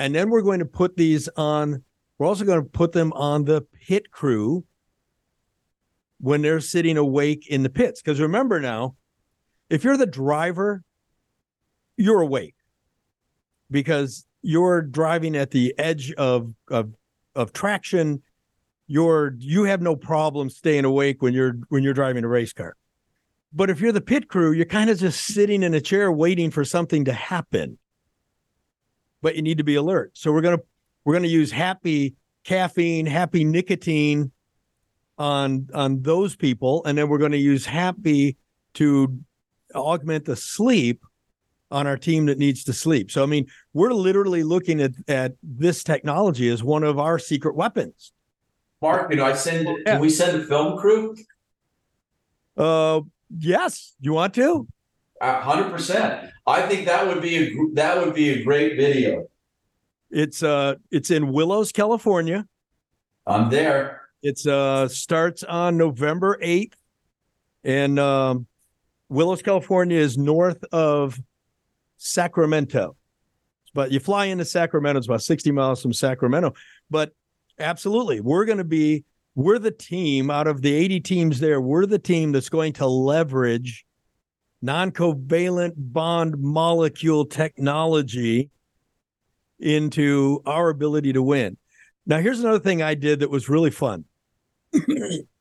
[0.00, 1.84] And then we're going to put these on,
[2.18, 4.64] we're also going to put them on the pit crew
[6.18, 8.02] when they're sitting awake in the pits.
[8.02, 8.96] Because remember now,
[9.72, 10.84] if you're the driver,
[11.96, 12.54] you're awake
[13.70, 16.92] because you're driving at the edge of of
[17.34, 18.22] of traction.
[18.86, 22.76] You're you have no problem staying awake when you're when you're driving a race car.
[23.50, 26.50] But if you're the pit crew you're kind of just sitting in a chair waiting
[26.50, 27.78] for something to happen.
[29.22, 30.10] But you need to be alert.
[30.14, 30.64] So we're to
[31.06, 32.14] we're to use Hapbee
[32.44, 34.32] caffeine Hapbee nicotine
[35.16, 36.84] on on those people.
[36.84, 38.36] And then we're to use Hapbee
[38.74, 39.18] to
[39.74, 41.04] augment the sleep
[41.70, 43.10] on our team that needs to sleep.
[43.10, 47.56] So I mean, we're literally looking at at this technology as one of our secret
[47.56, 48.12] weapons.
[48.80, 49.66] Mark, you know, I send.
[49.66, 49.92] Yeah.
[49.92, 51.16] Can we send a film crew?
[52.56, 53.00] Uh
[53.36, 54.66] yes, you want to?
[55.22, 56.30] hundred percent.
[56.46, 59.26] I think that would be a that would be a great video.
[60.10, 62.46] It's uh it's in Willows, California.
[63.26, 64.02] I'm there.
[64.22, 66.74] It's uh starts on November 8th
[67.64, 68.46] and um
[69.12, 71.20] Willows, California is north of
[71.98, 72.96] Sacramento.
[73.74, 76.54] But you fly into Sacramento, it's about 60 miles from Sacramento.
[76.90, 77.12] But
[77.58, 79.04] absolutely, we're going to be,
[79.34, 82.86] we're the team out of the 80 teams there, we're the team that's going to
[82.86, 83.84] leverage
[84.62, 88.50] non covalent bond molecule technology
[89.58, 91.56] into our ability to win.
[92.06, 94.04] Now, here's another thing I did that was really fun.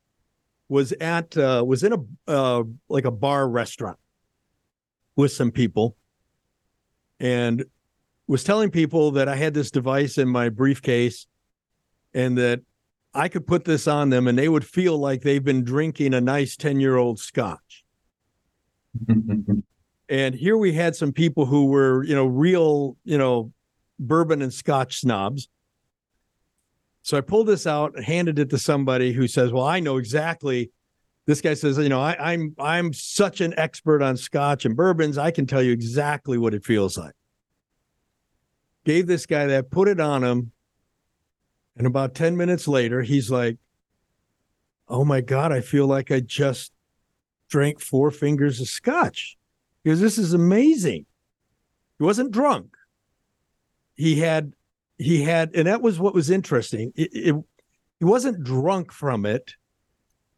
[0.72, 3.98] was at uh, was in a uh, like a bar restaurant
[5.18, 5.98] with some people
[7.20, 7.66] and
[8.26, 11.28] was telling people that I had this device in my briefcase
[12.14, 12.62] and that
[13.14, 16.22] I could put this on them and they would feel like they've been drinking a
[16.22, 17.84] nice 10 year old scotch.
[20.10, 23.54] And here we had some people who were, you know, real, you know,
[23.98, 25.48] bourbon and scotch snobs.
[27.04, 29.98] So I pulled this out and handed it to somebody who says, Well, I know
[29.98, 30.72] exactly.
[31.28, 35.18] This guy says, you know, I, I'm I'm such an expert on scotch and bourbons.
[35.18, 37.14] I can tell you exactly what it feels like.
[38.86, 40.52] Gave this guy that, put it on him.
[41.78, 43.58] And about 10 minutes later, he's like,
[44.88, 46.74] Oh my God, I feel like I just
[47.50, 49.38] drank four fingers of scotch
[49.84, 51.06] because this is amazing.
[51.98, 52.76] He wasn't drunk.
[53.96, 54.54] He had,
[55.02, 56.94] he had, and that was what was interesting.
[56.96, 57.36] It, it,
[58.00, 59.56] he wasn't drunk from it.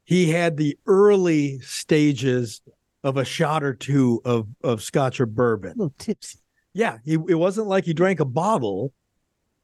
[0.05, 2.61] He had the early stages
[3.03, 5.71] of a shot or two of, of scotch or bourbon.
[5.71, 6.39] A little tipsy.
[6.73, 8.93] Yeah, he, it wasn't like he drank a bottle,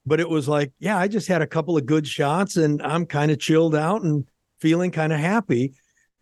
[0.05, 3.05] but it was like, yeah, I just had a couple of good shots and I'm
[3.05, 4.25] kind of chilled out and
[4.59, 5.73] feeling kind of happy.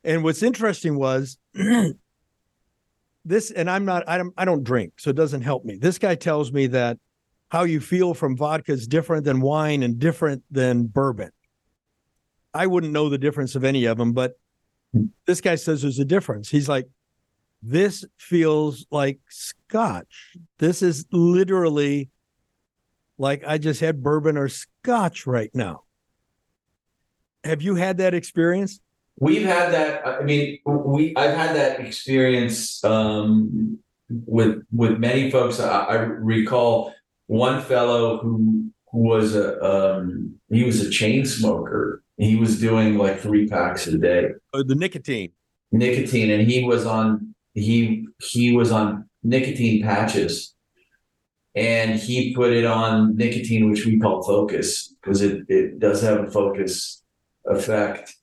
[0.04, 1.38] And what's interesting was
[3.26, 5.78] this, and I'm not, I don't, I don't drink, so it doesn't help me.
[5.78, 6.98] This guy tells me that
[7.50, 11.32] how you feel from vodka is different than wine and different than bourbon.
[12.54, 14.40] I wouldn't know the difference of any of them, but
[15.26, 16.50] this guy says there's a difference.
[16.50, 16.88] He's like,
[17.62, 20.36] this feels like scotch.
[20.60, 22.10] This is literally
[23.18, 25.84] like I just had bourbon or scotch right now.
[27.44, 28.80] Have you had that experience?
[29.20, 30.06] We've had that.
[30.06, 33.80] I mean, we I've had that experience um,
[34.10, 35.60] with with many folks.
[35.60, 36.94] I, I recall
[37.28, 42.04] one fellow who who was a um, he was a chain smoker.
[42.18, 45.32] He was doing like three packs a day, Uh, the nicotine.
[45.72, 50.56] nicotine, and he was on he he was on nicotine patches,
[51.56, 56.20] and he put it on nicotine, which we call focus, because it it does have
[56.22, 57.04] a focus
[57.46, 58.14] effect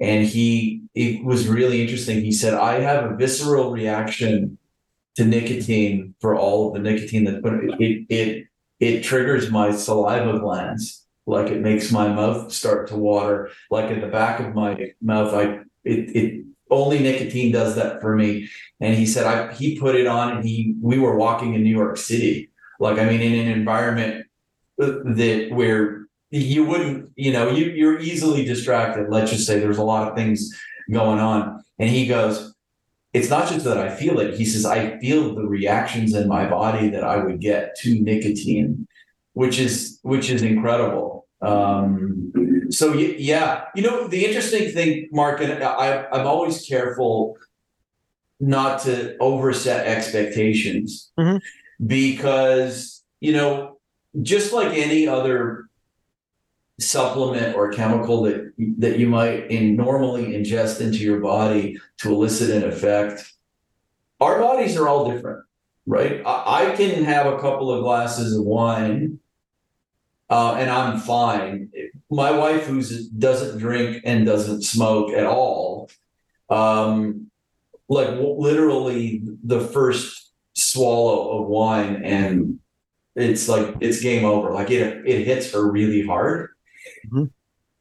[0.00, 4.58] and he it was really interesting he said i have a visceral reaction
[5.16, 8.44] to nicotine for all of the nicotine that put it it it
[9.02, 14.06] triggers my saliva glands like it makes my mouth start to water like at the
[14.06, 18.48] back of my mouth i it it only nicotine does that for me
[18.80, 21.70] and he said i he put it on and he we were walking in new
[21.70, 22.50] york city
[22.80, 24.26] like i mean in an environment
[24.76, 26.04] that where
[26.34, 29.08] you wouldn't, you know, you you're easily distracted.
[29.08, 30.50] Let's just say there's a lot of things
[30.90, 31.62] going on.
[31.78, 32.53] And he goes,
[33.14, 34.34] It's not just that I feel it.
[34.34, 38.86] He says, I feel the reactions in my body that I would get to nicotine,
[39.34, 41.26] which is which is incredible.
[41.40, 42.32] Um,
[42.70, 47.36] so yeah, you know the interesting thing, Mark, and I, I'm always careful
[48.40, 51.40] not to overset expectations Mhm.
[51.86, 53.78] because you know
[54.22, 55.63] just like any other
[56.80, 62.50] supplement or chemical that that you might in normally ingest into your body to elicit
[62.50, 63.32] an effect.
[64.20, 65.44] Our bodies are all different
[65.86, 66.22] right?
[66.24, 69.18] I, I can have a couple of glasses of wine
[70.30, 71.70] uh, and i'm fine.
[72.10, 72.82] My wife who
[73.18, 75.90] doesn't drink and doesn't smoke at all
[76.50, 77.30] um
[77.88, 82.58] like w- literally the first swallow of wine and
[83.16, 84.52] it's like it's game over.
[84.52, 86.50] Like it it hits her really hard
[87.12, 87.30] Mhm.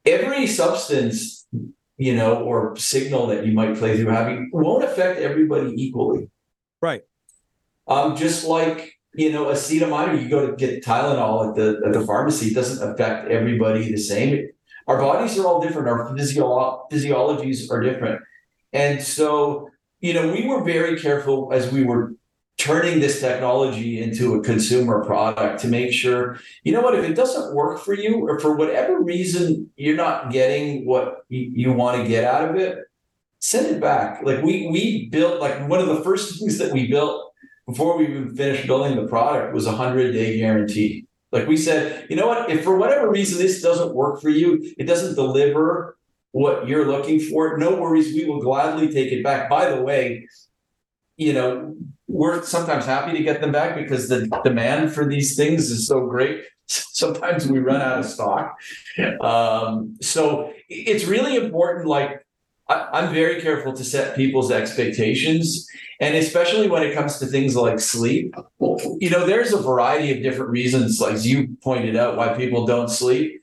[0.06, 1.48] every substance
[1.98, 6.30] you know or signal that you might play through having won't affect everybody equally
[6.82, 7.04] Right.
[7.88, 12.06] um just like you know acetaminophen you go to get tylenol at the at the
[12.06, 14.48] pharmacy it doesn't affect everybody the same
[14.88, 18.20] our bodies are all different our physio- physiologies are different
[18.74, 19.70] and so
[20.02, 22.14] you know we were very careful as we were
[22.58, 27.16] turning this technology into a consumer product to make sure you know what if it
[27.16, 32.08] doesn't work for you or for whatever reason you're not getting what you, want to
[32.08, 32.78] get out of it
[33.44, 34.22] send it back.
[34.24, 37.34] Like we we built like one of the first things that we built
[37.68, 41.08] before we even finished building the product was a 100 day guarantee.
[41.34, 44.74] Like we said you know what if for whatever reason this doesn't work for you
[44.78, 45.98] it doesn't deliver
[46.32, 49.50] what you're looking for no worries we will gladly take it back.
[49.50, 50.26] By the way
[51.18, 51.76] you know
[52.14, 56.06] we're sometimes happy to get them back because the demand for these things is so
[56.06, 56.44] great.
[56.68, 58.56] Sometimes we run out of stock.
[59.20, 62.26] Um, so it's really important like
[62.70, 65.68] I, i'm very careful to set people's expectations.
[66.00, 68.36] And especially when it comes to things like sleep
[69.00, 72.90] you know there's a variety of different reasons like you pointed out why people don't
[72.90, 73.42] sleep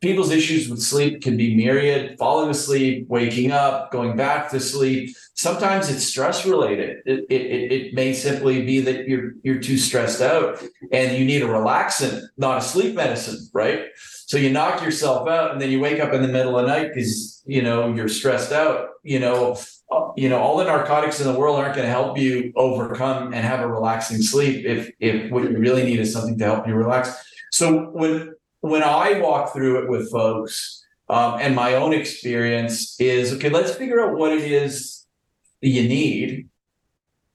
[0.00, 2.16] people's issues with sleep can be myriad.
[2.18, 5.16] Falling asleep waking up going back to sleep.
[5.34, 7.02] Sometimes it's stress related.
[7.04, 11.42] It, it, it may simply be that you're you're too stressed out and you need
[11.42, 13.86] a relaxant not a sleep medicine right?
[14.26, 16.72] So you knock yourself out and then you wake up in the middle of the
[16.72, 18.90] night because you know you're stressed out.
[19.02, 19.58] You know
[20.16, 23.44] you know all the narcotics in the world aren't going to help you overcome and
[23.44, 26.74] have a relaxing sleep if if what you really need is something to help you
[26.74, 27.16] relax.
[27.50, 33.32] So when when I walk through it with folks, um, and my own experience is
[33.34, 35.06] okay, let's figure out what it is
[35.60, 36.48] you need.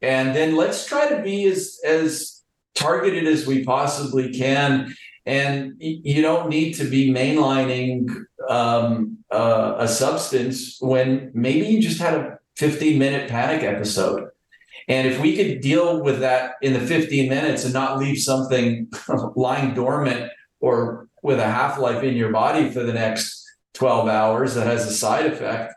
[0.02, 2.42] And then let's try to be as as
[2.76, 4.94] targeted as we possibly can.
[5.26, 8.10] And you don't need to be mainlining
[8.50, 14.30] um, uh, a substance when maybe you just had a 15 minute panic episode.
[14.90, 18.92] And if we could deal with that in the 15 minutes and not leave something
[19.36, 23.44] lying dormant or with a half life in your body for the next
[23.74, 25.74] 12 hours that has a side effect.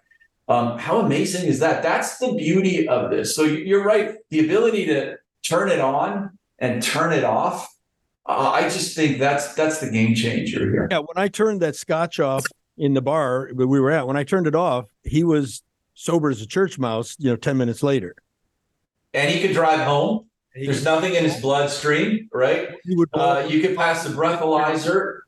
[0.49, 1.83] Um, how amazing is that?
[1.83, 3.35] That's the beauty of this.
[3.35, 4.17] So you're right.
[4.31, 7.73] The ability to turn it on and turn it off.
[8.27, 10.89] Uh, I just think that's that's the game changer here.
[10.91, 12.45] Yeah, when I turned that scotch off
[12.77, 15.63] in the bar that we were at, when I turned it off, he was
[15.95, 17.15] sober as a church mouse.
[17.19, 18.17] You know, ten minutes later,
[19.15, 20.27] and he could drive home.
[20.57, 22.71] There's nothing in his bloodstream, right?
[22.85, 23.11] He would.
[23.13, 25.21] Uh, you could pass the breathalyzer.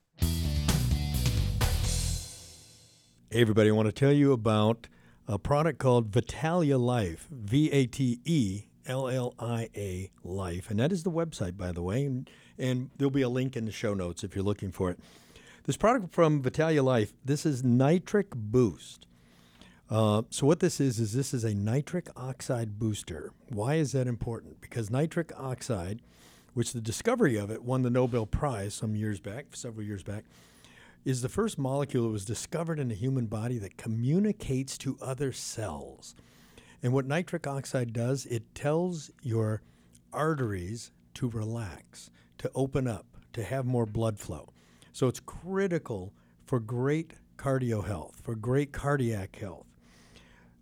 [3.31, 4.89] Hey, everybody, I want to tell you about
[5.27, 10.71] a product called Vatellia Life, V A T E L L I A Life.
[10.71, 12.07] And that is the website, by the way.
[12.07, 14.99] And, and there'll be a link in the show notes if you're looking for it.
[15.65, 19.07] This product from Vatellia Life, this is Nitric Boost.
[19.91, 23.35] Uh, so what this is is this is a nitric oxide booster.
[23.51, 24.63] Why is that important?
[24.63, 26.01] Because nitric oxide,
[26.55, 30.25] which the discovery of it won the Nobel Prize some years back, several years back,
[31.09, 35.33] is the first molecule that was discovered in the human body that communicates to other
[35.33, 36.15] cells.
[36.83, 39.63] And what nitric oxide does, it tells your
[40.13, 44.51] arteries to relax, to open up, to have more blood flow.
[44.93, 46.13] So it's critical
[46.45, 49.65] for great cardio health, for great cardiac health.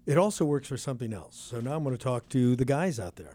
[0.06, 1.34] It also works for something else.
[1.34, 3.34] So now I'm going to talk to the guys out there.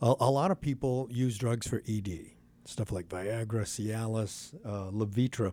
[0.00, 2.32] A, a lot of people use drugs for ED,
[2.64, 5.52] stuff like Viagra, Cialis, uh, Levitra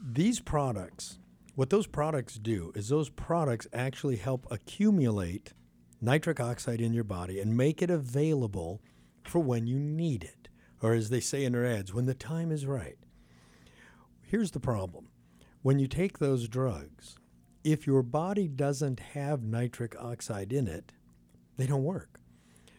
[0.00, 1.18] these products,
[1.54, 5.52] what those products do is those products actually help accumulate
[6.00, 8.82] nitric oxide in your body and make it available
[9.24, 10.48] for when you need it,
[10.82, 12.98] or as they say in their ads, when the time is right.
[14.22, 15.08] Here's the problem
[15.62, 17.16] when you take those drugs,
[17.64, 20.92] if your body doesn't have nitric oxide in it,
[21.56, 22.20] they don't work.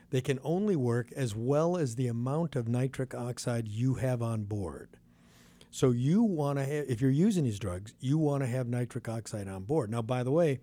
[0.09, 4.43] They can only work as well as the amount of nitric oxide you have on
[4.43, 4.96] board.
[5.69, 9.09] So you want to have, if you're using these drugs, you want to have nitric
[9.09, 9.91] oxide on board.
[9.91, 10.59] Now, by the way,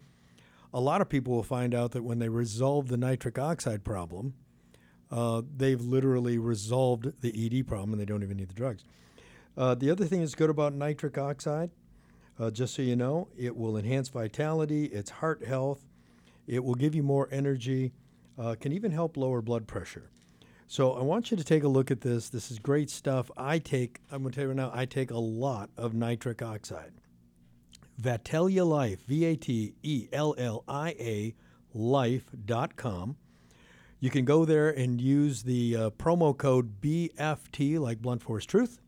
[0.73, 4.35] a lot of people will find out that when they resolve the nitric oxide problem,
[5.11, 8.85] uh, they've literally resolved the ED problem and they don't even need the drugs.
[9.57, 11.71] Uh, the other thing that's good about nitric oxide,
[12.41, 15.87] uh, just so you know, it will enhance vitality, it's heart health,
[16.49, 17.93] it will give you more energy,
[18.39, 20.11] uh, can even help lower blood pressure.
[20.67, 22.29] So I want you to take a look at this.
[22.29, 23.31] This is great stuff.
[23.37, 26.43] I take, I'm going to tell you right now, I take a lot of nitric
[26.43, 26.93] oxide.
[28.01, 31.35] Vatellia Life, V A T E L L I A
[31.73, 33.17] life.com.
[34.01, 38.81] You can go there and use the uh, promo code BFT, like Blunt Force Truth,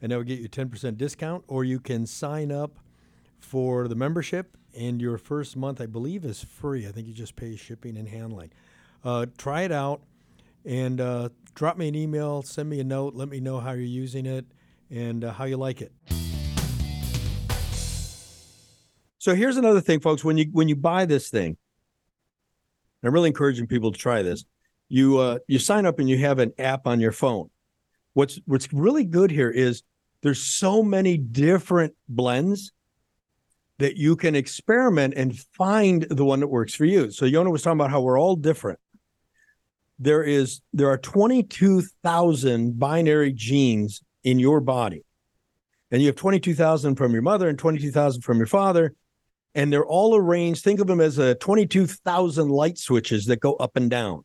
[0.00, 1.44] and that will get you 10% discount.
[1.46, 2.78] Or you can sign up
[3.38, 6.86] for the membership, and your first month, I believe, is free.
[6.86, 8.50] I think you just pay shipping and handling.
[9.04, 10.02] Uh, try it out
[10.64, 13.82] and uh, drop me an email, send me a note, let me know how you're
[13.82, 14.46] using it
[14.90, 15.92] and uh, how you like it.
[19.18, 20.24] So here's another thing, folks.
[20.24, 21.56] When you when you buy this thing,
[23.02, 24.44] I'm really encouraging people to try this.
[24.88, 27.50] You uh, you sign up and you have an app on your phone.
[28.14, 29.82] What's what's really good here is
[30.22, 32.72] there's so many different blends
[33.78, 37.10] that you can experiment and find the one that works for you.
[37.10, 38.78] So Yona was talking about how we're all different
[40.00, 45.04] there is there are 22,000 binary genes in your body.
[45.92, 48.94] And you have 22,000 from your mother and 22,000 from your father
[49.54, 53.54] and they're all arranged think of them as uh, a 22,000 light switches that go
[53.54, 54.24] up and down.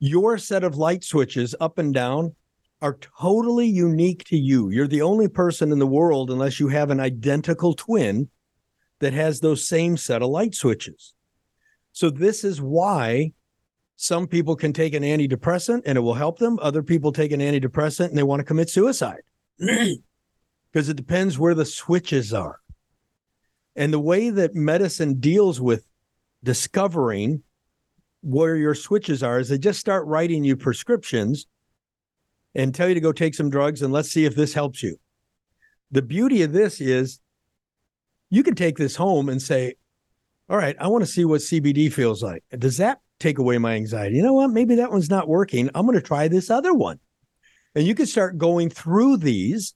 [0.00, 2.34] Your set of light switches up and down
[2.80, 4.70] are totally unique to you.
[4.70, 8.28] You're the only person in the world unless you have an identical twin
[9.00, 11.14] that has those same set of light switches.
[11.92, 13.32] So this is why
[14.00, 16.56] some people can take an antidepressant and it will help them.
[16.62, 19.22] Other people take an antidepressant and they want to commit suicide
[19.58, 22.60] because it depends where the switches are.
[23.74, 25.84] And the way that medicine deals with
[26.44, 27.42] discovering
[28.22, 31.48] where your switches are is they just start writing you prescriptions
[32.54, 34.96] and tell you to go take some drugs and let's see if this helps you.
[35.90, 37.18] The beauty of this is
[38.30, 39.74] you can take this home and say,
[40.48, 42.44] All right, I want to see what CBD feels like.
[42.56, 44.16] Does that take away my anxiety.
[44.16, 44.50] You know what?
[44.50, 45.70] Maybe that one's not working.
[45.74, 47.00] I'm going to try this other one.
[47.74, 49.74] And you can start going through these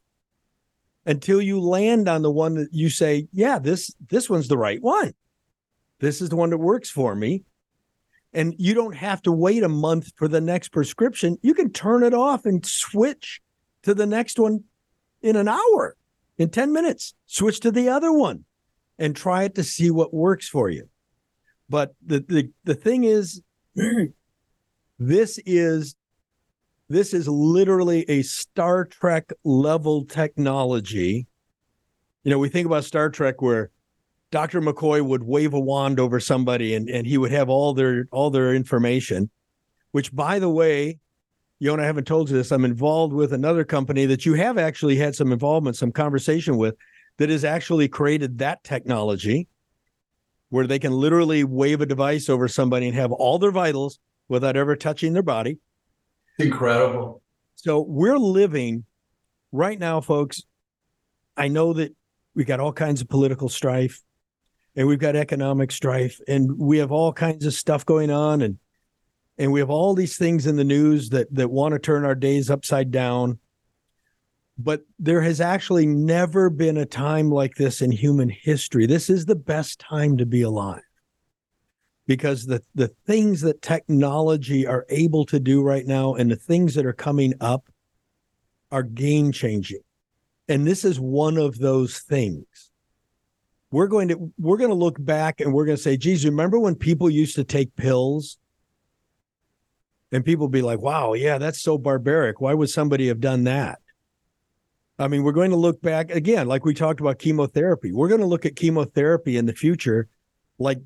[1.05, 4.81] until you land on the one that you say, yeah, this this one's the right
[4.81, 5.13] one.
[6.01, 7.45] This is the one that works for me.
[8.33, 11.37] And you don't have to wait a month for the next prescription.
[11.43, 13.41] You can turn it off and switch
[13.83, 14.65] to the next one
[15.21, 15.97] in an hour,
[16.39, 17.15] in 10 minutes.
[17.27, 18.45] Switch to the other one
[18.99, 20.89] and try it to see what works for you.
[21.73, 23.41] But the the the thing is,
[24.99, 25.97] this is
[26.91, 31.27] this is literally a Star Trek level technology.
[32.25, 33.71] You know, we think about Star Trek where
[34.31, 34.61] Dr.
[34.61, 38.29] McCoy would wave a wand over somebody and, and he would have all their all
[38.29, 39.31] their information,
[39.93, 40.99] which by the way,
[41.63, 42.53] Yona, I haven't told you this.
[42.53, 46.75] I'm involved with another company that you have actually had some involvement, some conversation with
[47.17, 49.49] that has actually created that technology
[50.53, 53.99] where they can literally wave a device over somebody and have all their vitals
[54.29, 55.57] without ever touching their body.
[56.39, 57.23] Incredible.
[57.55, 58.85] So we're living
[59.51, 60.43] right now, folks.
[61.39, 61.97] I know that
[62.35, 64.03] we've got all kinds of political strife
[64.77, 68.59] and we've got economic strife and we have all kinds of stuff going on and
[69.39, 72.15] and we have all these things in the news that that want to turn our
[72.15, 73.39] days upside down
[74.63, 78.87] but there has actually never been a time like this in human history.
[78.87, 80.83] This is the best time to be alive
[82.07, 86.75] because the, the things that technology are able to do right now and the things
[86.75, 87.69] that are coming up
[88.71, 89.81] are game changing.
[90.49, 92.47] And this is one of those things.
[93.71, 96.59] We're going to we're going to look back and we're going to say, geez, remember
[96.59, 98.39] when people used to take pills?
[100.11, 102.39] And people be like, wow, yeah, that's so barbaric.
[102.39, 103.79] Why would somebody have done that?
[105.03, 107.93] I mean, we're going to look back again, like we talked about chemotherapy.
[107.93, 110.09] We're going to look at chemotherapy in the future,
[110.59, 110.79] like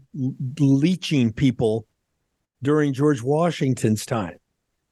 [0.59, 1.87] leeching people
[2.63, 4.39] during George Washington's time.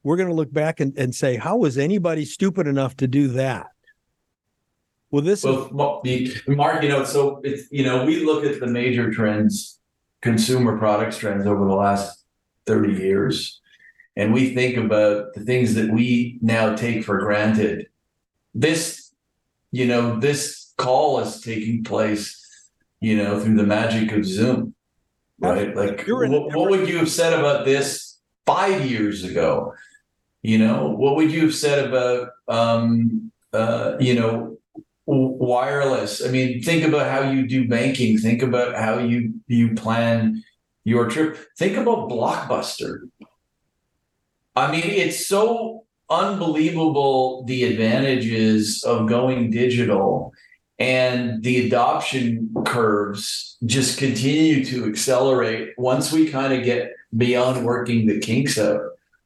[0.03, 3.29] We're going to look back and, and say, how was anybody stupid enough to do
[3.29, 3.67] that?
[5.09, 6.83] Well, this well, is Mark.
[6.83, 9.79] You know, so it's you know, we look at the major trends,
[10.21, 12.25] consumer products trends over the last
[12.65, 13.61] thirty years,
[14.15, 17.87] and we think about the things that we now take for granted.
[18.53, 19.04] This
[19.75, 22.23] you know, this call is taking place,
[23.01, 24.73] you know, through the magic of Zoom,
[25.39, 25.75] right?
[25.75, 29.73] Like, what, what would you have said about this five years ago?
[30.43, 34.57] You know, what would you have said about um, uh, you know,
[35.05, 36.25] wireless.
[36.25, 38.17] I mean, think about how you do banking.
[38.17, 40.43] Think about how you you plan
[40.83, 41.37] your trip.
[41.57, 43.09] Think about Blockbuster.
[44.55, 50.33] I mean, it's so unbelievable the advantages of going digital
[50.77, 58.07] and the adoption curves just continue to accelerate once we kind of get beyond working
[58.07, 58.81] the kinks out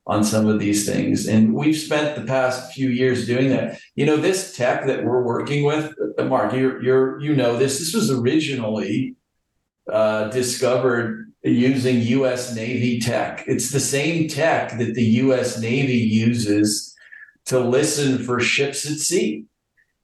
[0.06, 1.28] on some of these things.
[1.28, 3.80] And we've spent the past few years doing that.
[3.96, 7.80] You know this tech that we're working with mark you're, you're you know this.
[7.80, 9.16] This was originally
[9.92, 16.96] uh, discovered using us navy tech it's the same tech that the us navy uses
[17.46, 19.46] to listen for ships at sea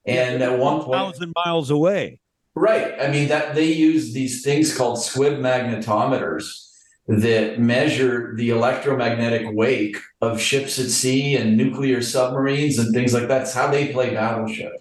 [0.05, 2.19] and at one point thousand miles away.
[2.55, 2.93] Right.
[2.99, 6.69] I mean that they use these things called SQUID magnetometers
[7.07, 13.23] that measure the electromagnetic wake of ships at sea and nuclear submarines and things like
[13.23, 13.39] that.
[13.39, 14.73] That's how they play battleship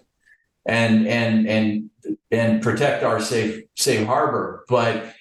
[0.65, 1.89] and and and
[2.31, 4.63] and protect our safe safe harbor.
[4.69, 5.14] But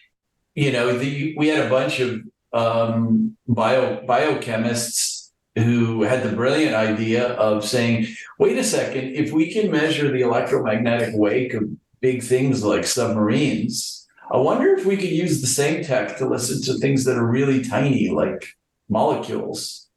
[0.55, 2.21] you know, the we had a bunch of
[2.53, 8.07] um, bio biochemists who had the brilliant idea of saying,
[8.39, 11.65] wait a second, if we can measure the electromagnetic wake of
[12.01, 16.63] big things like submarines, I wonder if we could use the same tech to listen
[16.63, 18.47] to things that are really tiny, like
[18.89, 19.89] molecules.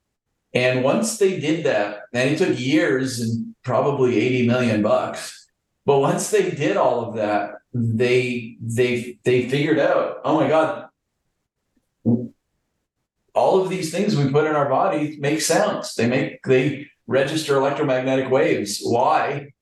[0.53, 5.49] And once they did that, and it took years and probably 80 million bucks,
[5.85, 10.89] but once they did all of that, they they they figured out, oh my God,
[13.34, 15.95] all of these things we put in our body make sounds.
[15.95, 18.80] They make they register electromagnetic waves.
[18.82, 19.53] Why?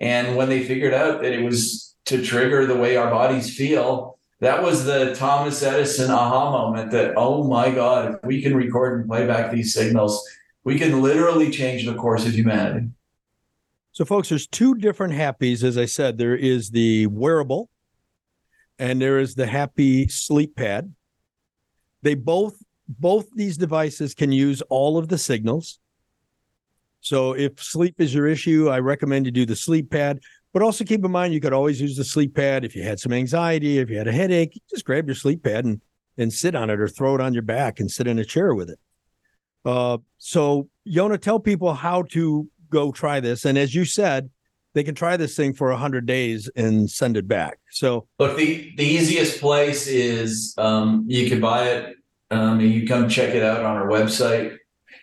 [0.00, 4.18] And when they figured out that it was to trigger the way our bodies feel,
[4.40, 9.00] that was the Thomas Edison aha moment that, oh my God, if we can record
[9.00, 10.24] and play back these signals,
[10.64, 12.88] we can literally change the course of humanity.
[13.98, 15.64] So, folks, there's two different Hapbees.
[15.64, 17.68] As I said, there is the wearable
[18.78, 20.94] and there is the Hapbee sleep pad.
[22.02, 22.54] They both
[22.88, 25.80] both these devices can use all of the signals.
[27.00, 30.20] So if sleep is your issue, I recommend you do the sleep pad.
[30.52, 33.00] But also keep in mind you could always use the sleep pad if you had
[33.00, 35.80] some anxiety, if you had a headache, just grab your sleep pad and
[36.16, 38.54] and sit on it or throw it on your back and sit in a chair
[38.54, 38.78] with it.
[39.64, 43.44] Uh, so Yona, tell people how to go try this.
[43.44, 44.30] And as you said,
[44.74, 47.58] they can try this thing for 100 days and send it back.
[47.70, 51.96] So look, the, the easiest place is um, you can buy it
[52.30, 54.56] um, and you come check it out on our website,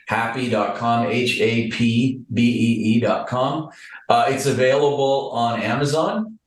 [0.10, 3.70] Hapbee.com, H A P B E E.com.
[4.08, 6.40] Uh, it's available on Amazon.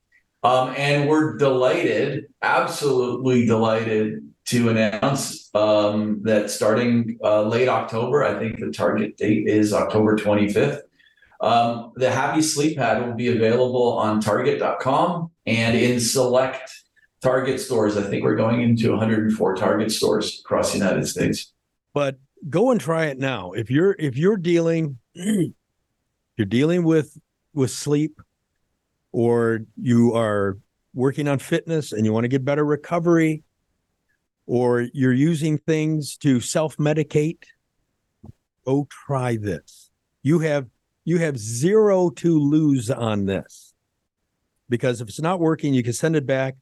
[0.45, 8.39] Um, and we're delighted, absolutely delighted to announce um, that starting uh, late October, I
[8.39, 10.81] think the target date is October 25th.
[11.41, 16.72] Um, the Hapbee Sleep Pad will be available on Target.com and in select
[17.20, 17.97] Target stores.
[17.97, 21.53] I think we're going into 104 Target stores across the United States.
[21.95, 22.18] But
[22.49, 23.53] go and try it now.
[23.53, 27.16] If you're if you're dealing you're dealing with
[27.55, 28.20] with sleep
[29.12, 30.59] or you are
[30.95, 33.43] working on fitness and you want to get better recovery
[34.47, 37.43] or you're using things to self-medicate,
[38.64, 39.91] go try this.
[40.22, 40.66] You have
[41.09, 43.73] you have zero to lose on this.
[44.69, 46.57] Because if it's not working, you can send it back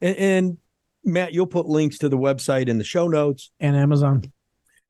[0.00, 0.58] and, and
[1.04, 4.22] Matt, you'll put links to the website in the show notes and Amazon.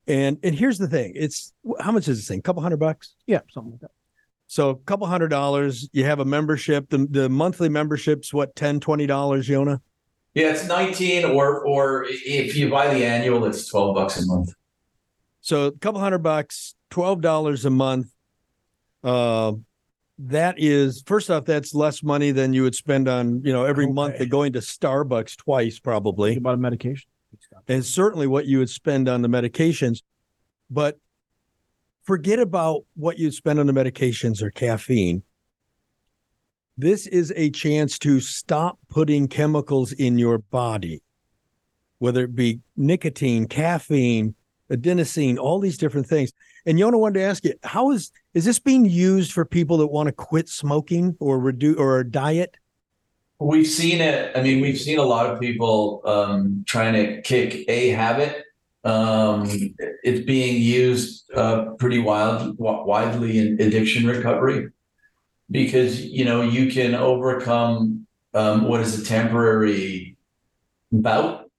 [0.07, 2.39] And and here's the thing: it's how much is this thing?
[2.39, 3.15] A couple hundred bucks?
[3.27, 3.91] Yeah, something like that.
[4.47, 5.87] So a couple hundred dollars.
[5.93, 6.89] You have a membership.
[6.89, 9.79] The the monthly membership's what 10 20 dollars, Yona?
[10.33, 14.53] Yeah, it's 19 or or if you buy the annual, it's 12 bucks a month.
[15.41, 18.10] So a couple hundred bucks, twelve dollars a month.
[19.03, 19.53] Uh,
[20.27, 23.85] that is first off, that's less money than you would spend on you know every
[23.85, 23.93] okay.
[23.93, 26.37] month going to Starbucks twice probably.
[26.37, 27.09] About a medication,
[27.67, 30.01] and certainly what you would spend on the medications,
[30.69, 30.99] but
[32.03, 35.23] forget about what you spend on the medications or caffeine.
[36.77, 41.01] This is a chance to stop putting chemicals in your body,
[41.99, 44.35] whether it be nicotine, caffeine,
[44.71, 46.31] adenosine, all these different things.
[46.65, 49.87] And Yona wanted to ask you, how is is this being used for people that
[49.87, 52.57] want to quit smoking or reduce or diet?
[53.39, 54.35] We've seen it.
[54.37, 58.43] I mean, we've seen a lot of people um, trying to kick a habit.
[58.83, 59.47] Um,
[60.03, 64.69] it's being used uh, pretty wild, widely in addiction recovery
[65.51, 70.17] because you know you can overcome um, what is a temporary
[70.91, 71.49] bout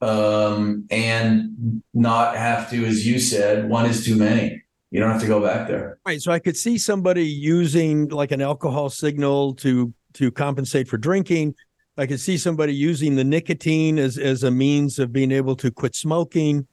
[0.00, 4.63] um, and not have to, as you said, one is too many.
[4.94, 5.98] You don't have to go back there.
[6.06, 6.22] Right.
[6.22, 11.56] So I could see somebody using like an alcohol signal to to compensate for drinking.
[11.96, 15.72] I could see somebody using the nicotine as as a means of being able to
[15.72, 16.68] quit smoking.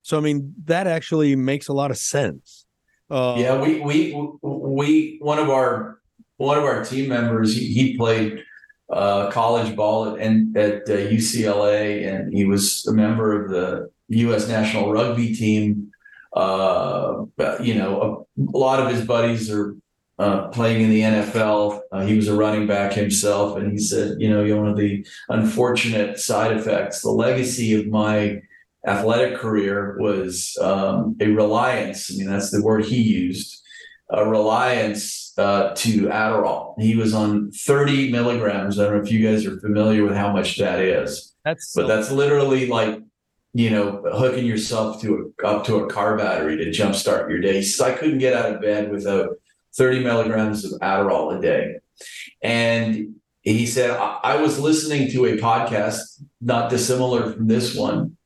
[0.00, 2.64] So I mean that actually makes a lot of sense.
[3.10, 6.00] Uh, Yeah, we we we one of our
[6.38, 8.42] one of our team members he, he played
[8.90, 13.90] uh, college ball at and at uh, UCLA and he was a member of the
[14.08, 14.48] U.S.
[14.48, 15.91] national rugby team.
[16.34, 17.26] Uh,
[17.60, 19.76] you know, a, a lot of his buddies are
[20.18, 21.80] uh, playing in the NFL.
[21.90, 25.04] Uh, he was a running back himself, and he said, you know, one of the
[25.28, 28.40] unfortunate side effects, the legacy of my
[28.86, 32.10] athletic career was um, a reliance.
[32.12, 33.60] I mean, that's the word he used,
[34.10, 36.80] a reliance uh, to Adderall.
[36.80, 38.78] He was on 30 milligrams.
[38.78, 41.86] I don't know if you guys are familiar with how much that is, that's but
[41.86, 43.00] that's literally like,
[43.54, 47.62] you know, hooking yourself to a, up to a car battery to jumpstart your day.
[47.62, 49.36] Says, I couldn't get out of bed without
[49.76, 51.76] 30 milligrams of Adderall a day.
[52.42, 58.16] And he said, I, I was listening to a podcast not dissimilar from this one.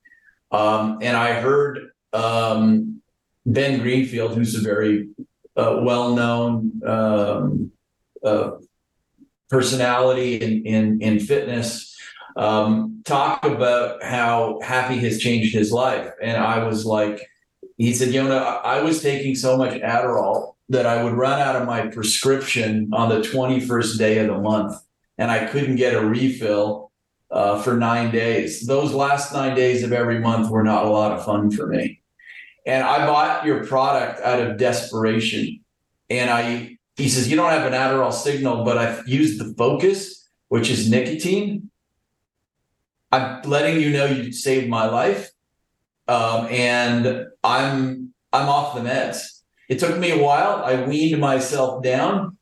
[0.53, 3.03] Um, and I heard um,
[3.45, 5.09] Ben Greenfield, who's a very
[5.57, 7.73] uh, well known um,
[8.25, 8.53] uh,
[9.49, 11.96] personality in, in, in fitness,
[12.37, 16.11] um, talk about how Hapbee has changed his life.
[16.23, 17.21] And I was like,
[17.79, 21.67] he said, Yona, I was taking so much Adderall that I would run out of
[21.67, 24.77] my prescription on the 21st day of the month,
[25.19, 26.91] and I couldn't get a refill
[27.31, 28.67] uh, for nine days.
[28.67, 32.01] Those last nine days of every month were not a lot of fun for me.
[32.67, 35.61] And I bought your product out of desperation.
[36.11, 40.29] And I, he says, you don't have an Adderall signal, but I've used the focus,
[40.49, 41.66] which is nicotine.
[43.13, 45.31] I'm letting you know you saved my life.
[46.09, 49.43] Um, and I'm I'm off the meds.
[49.69, 50.63] It took me a while.
[50.65, 52.37] I weaned myself down,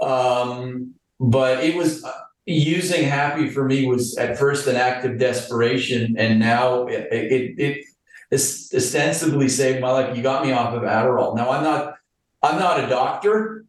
[0.00, 2.12] um, but it was uh,
[2.46, 7.54] using Hapbee for me was at first an act of desperation, and now it it,
[7.58, 7.84] it
[8.32, 10.16] ostensibly saved my life.
[10.16, 11.36] You got me off of Adderall.
[11.36, 11.94] Now I'm not
[12.42, 13.64] I'm not a doctor.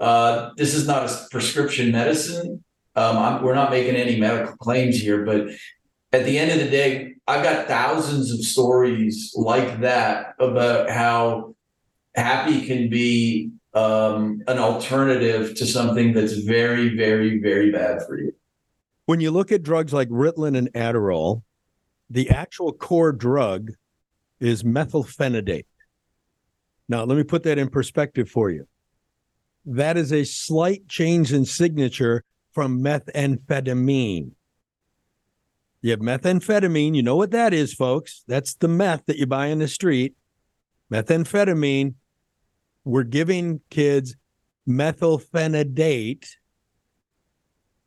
[0.00, 2.62] Uh, this is not a prescription medicine.
[2.94, 5.48] Um, I'm, we're not making any medical claims here, but
[6.12, 11.54] at the end of the day, I've got thousands of stories like that about how
[12.16, 18.34] Hapbee can be um, an alternative to something that's very, very, very bad for you.
[19.06, 21.42] when you look at drugs like Ritalin and Adderall,
[22.10, 23.70] the actual core drug
[24.40, 25.66] is methylphenidate.
[26.88, 28.66] Now, let me put that in perspective for you.
[29.64, 34.32] That is a slight change in signature from methamphetamine.
[35.80, 38.22] You have methamphetamine, you know what that is, folks.
[38.28, 40.14] That's the meth that you buy in the street.
[40.92, 41.94] Methamphetamine,
[42.84, 44.14] we're giving kids
[44.68, 46.26] methylphenidate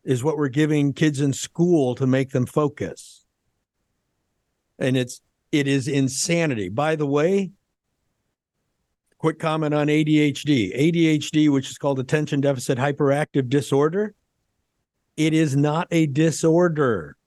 [0.03, 3.25] is what we're giving kids in school to make them focus.
[4.77, 5.21] And it's
[5.51, 6.69] it is insanity.
[6.69, 7.51] By the way,
[9.17, 10.77] quick comment on ADHD.
[10.77, 14.13] ADHD, which is called attention deficit hyperactive disorder,
[15.17, 17.17] it is not a disorder.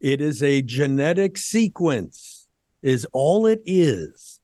[0.00, 2.48] It is a genetic sequence.
[2.82, 4.40] Is all it is.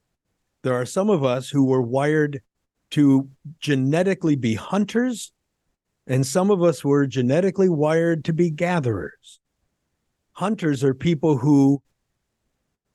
[0.62, 2.42] There are some of us who were wired
[2.90, 3.30] to
[3.60, 5.32] genetically be hunters
[6.06, 9.40] and some of us were genetically wired to be gatherers.
[10.32, 11.82] Hunters are people who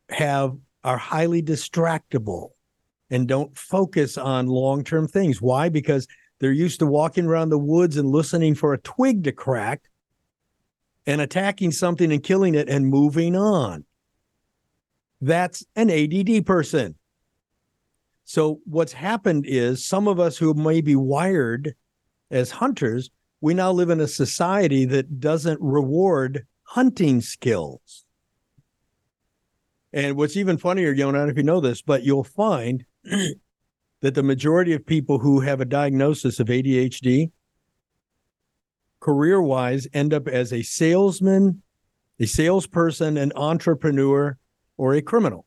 [0.09, 2.49] have are highly distractible
[3.09, 5.41] and don't focus on long-term things.
[5.41, 5.69] Why?
[5.69, 6.07] Because
[6.41, 9.83] they're used to walking around the woods and listening for a twig to crack
[11.05, 13.85] and attacking something and killing it and moving on.
[15.21, 16.95] That's an ADD person.
[18.25, 21.75] So what's happened is some of us who may be wired
[22.31, 28.03] as hunters, we now live in a society that doesn't reward hunting skills.
[29.93, 32.83] And what's even funnier, Yona, I don't know if you know this, but you'll find
[34.01, 37.31] that the majority of people who have a diagnosis of ADHD,
[38.99, 41.61] career wise, end up as a salesman,
[42.19, 44.37] a salesperson, an entrepreneur,
[44.77, 45.45] or a criminal.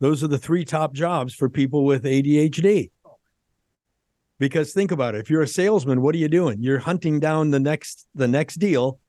[0.00, 2.90] Those are the three top jobs for people with ADHD.
[4.38, 6.62] Because think about it, if you're a salesman, what are you doing?
[6.62, 9.00] You're hunting down the next the next deal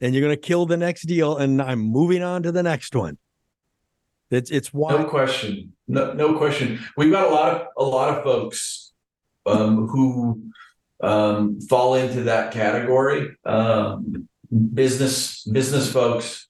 [0.00, 2.94] and you're going to kill the next deal and I'm moving on to the next
[2.94, 3.18] one.
[4.30, 5.72] It's it's why No question.
[5.86, 6.80] No, no question.
[6.96, 8.92] We've got a lot of a lot of folks
[9.46, 10.50] um, who
[11.02, 13.36] um, fall into that category.
[13.44, 14.28] Um,
[14.72, 16.48] business business folks,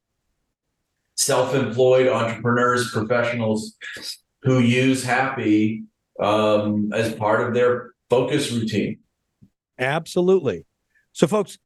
[1.16, 3.76] self-employed entrepreneurs, professionals
[4.42, 5.84] who use Hapbee
[6.20, 8.98] um, as part of their focus routine.
[9.78, 10.66] Absolutely.
[11.12, 11.58] So, folks,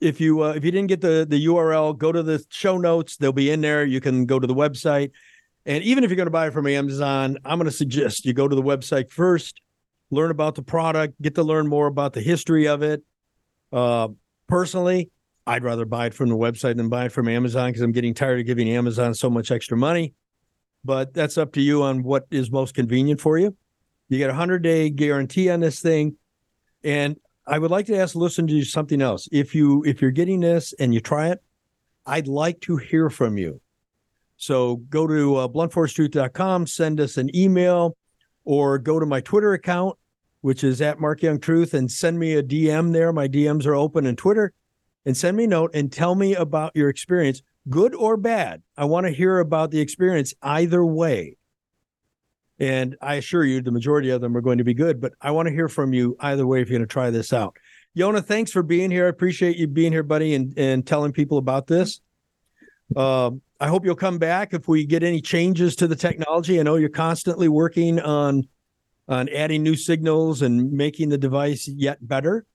[0.00, 3.16] if you uh, if you didn't get the the URL, go to the show notes.
[3.16, 3.84] They'll be in there.
[3.84, 5.10] You can go to the website,
[5.66, 8.32] and even if you're going to buy it from Amazon, I'm going to suggest you
[8.32, 9.60] go to the website first,
[10.10, 13.02] learn about the product, get to learn more about the history of it.
[13.72, 14.08] Uh,
[14.46, 15.10] personally,
[15.46, 18.14] I'd rather buy it from the website than buy it from Amazon because I'm getting
[18.14, 20.14] tired of giving Amazon so much extra money.
[20.84, 23.56] But that's up to you on what is most convenient for you.
[24.08, 26.16] You get a hundred day guarantee on this thing,
[26.82, 27.16] and
[27.46, 29.26] I would like to ask listen to you something else.
[29.32, 31.42] If you if you're getting this and you try it,
[32.04, 33.62] I'd like to hear from you.
[34.36, 37.96] So go to uh, bluntforcetruth.com, send us an email,
[38.44, 39.96] or go to my Twitter account,
[40.40, 43.12] which is at Mark Young Truth, and send me a DM there.
[43.12, 44.52] My DMs are open in Twitter,
[45.06, 48.62] and send me a note and tell me about your experience, good or bad.
[48.76, 51.36] I want to hear about the experience either way.
[52.58, 55.32] And I assure you, the majority of them are going to be good, but I
[55.32, 57.56] want to hear from you either way if you're going to try this out.
[57.96, 59.06] Yona, thanks for being here.
[59.06, 62.00] I appreciate you being here, buddy, and, and telling people about this.
[62.96, 66.58] Um, I hope you'll come back if we get any changes to the technology.
[66.58, 68.48] I know you're constantly working on
[69.06, 72.46] on adding new signals and making the device yet better.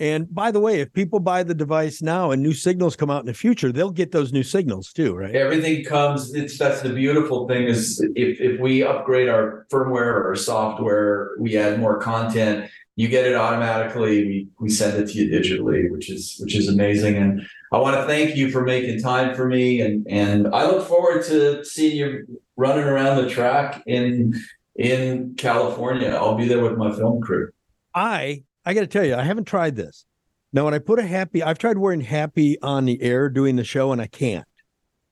[0.00, 3.20] And by the way, if people buy the device now and new signals come out
[3.20, 5.34] in the future, they'll get those new signals too, right?
[5.34, 6.32] Everything comes.
[6.34, 11.56] It's that's the beautiful thing is if if we upgrade our firmware or software, we
[11.56, 12.70] add more content.
[12.94, 14.24] You get it automatically.
[14.24, 17.16] We we send it to you digitally, which is which is amazing.
[17.16, 17.42] And
[17.72, 19.80] I want to thank you for making time for me.
[19.80, 24.40] And and I look forward to seeing you running around the track in
[24.76, 26.10] in California.
[26.10, 27.50] I'll be there with my film crew.
[27.94, 30.04] I I got to tell you, I haven't tried this.
[30.52, 33.64] Now, when I put a Hapbee, I've tried wearing Hapbee on the air doing the
[33.64, 34.46] show, and I can't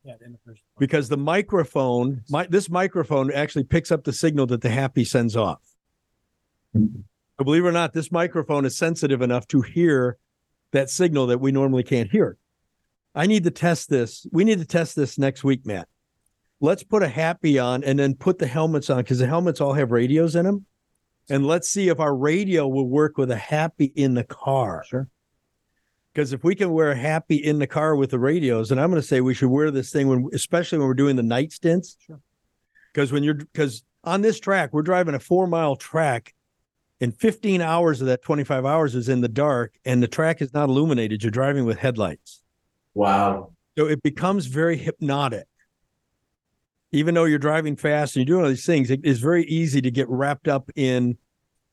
[0.05, 4.45] Yeah, in the first because the microphone, my this microphone actually picks up the signal
[4.49, 5.63] that the Hapbee sends off.
[6.75, 10.19] So believe it or not, this microphone is sensitive enough to hear
[10.73, 12.37] that signal that we normally can't hear.
[13.15, 14.27] I need to test this.
[14.33, 15.89] We need to test this next week, Matt.
[16.61, 19.73] Let's put a Hapbee on and then put the helmets on because the helmets all
[19.73, 20.67] have radios in them.
[21.29, 24.85] And let's see if our radio will work with a Hapbee in the car.
[24.87, 25.09] Sure.
[26.13, 28.91] Because if we can wear a Hapbee in the car with the radios, and I'm
[28.91, 31.53] going to say we should wear this thing when, especially when we're doing the night
[31.53, 31.97] stints.
[32.07, 32.21] Sure.
[32.93, 36.33] Because when you're, because on this track, we're driving a four mile track,
[37.01, 40.55] and 15 hours of that 25 hours is in the dark, and the track is
[40.55, 41.23] not illuminated.
[41.23, 42.43] You're driving with headlights.
[42.95, 43.53] Wow.
[43.77, 45.47] So it becomes very hypnotic.
[46.97, 49.81] Even though you're driving fast and you're doing all these things, it is very easy
[49.81, 51.17] to get wrapped up in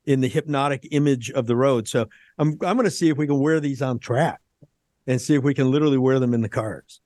[0.06, 1.88] in the hypnotic image of the road.
[1.88, 4.42] So I'm I'm going to see if we can wear these on track
[5.08, 7.02] and see if we can literally wear them in the cars.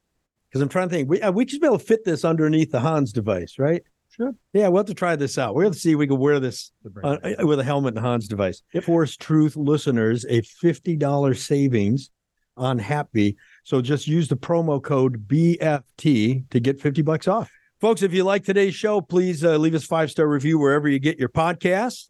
[0.50, 2.72] Because I'm trying to think, we uh, we should be able to fit this underneath
[2.72, 3.84] the Hans device, right?
[4.10, 4.34] Sure.
[4.54, 5.54] Yeah, we'll have to try this out.
[5.54, 6.72] We're going to see if we can wear this
[7.04, 8.64] uh, with a helmet and Hans device.
[8.84, 12.10] Force Truth listeners a $50 savings
[12.56, 13.36] on Hapbee.
[13.64, 17.52] So just use the promo code BFT to get 50 bucks off.
[17.80, 20.98] Folks, if you like today's show, please uh, leave us five star review wherever you
[20.98, 22.10] get your podcasts,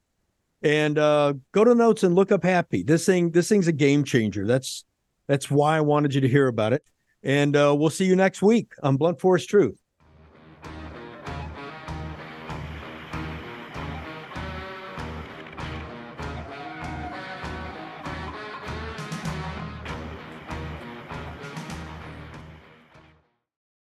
[0.61, 2.87] and uh, go to notes and look up Hapbee.
[2.87, 4.47] This thing, this thing's a game changer.
[4.47, 4.85] That's
[5.27, 6.83] that's why I wanted you to hear about it.
[7.21, 9.77] And uh, we'll see you next week on Blunt Force Truth.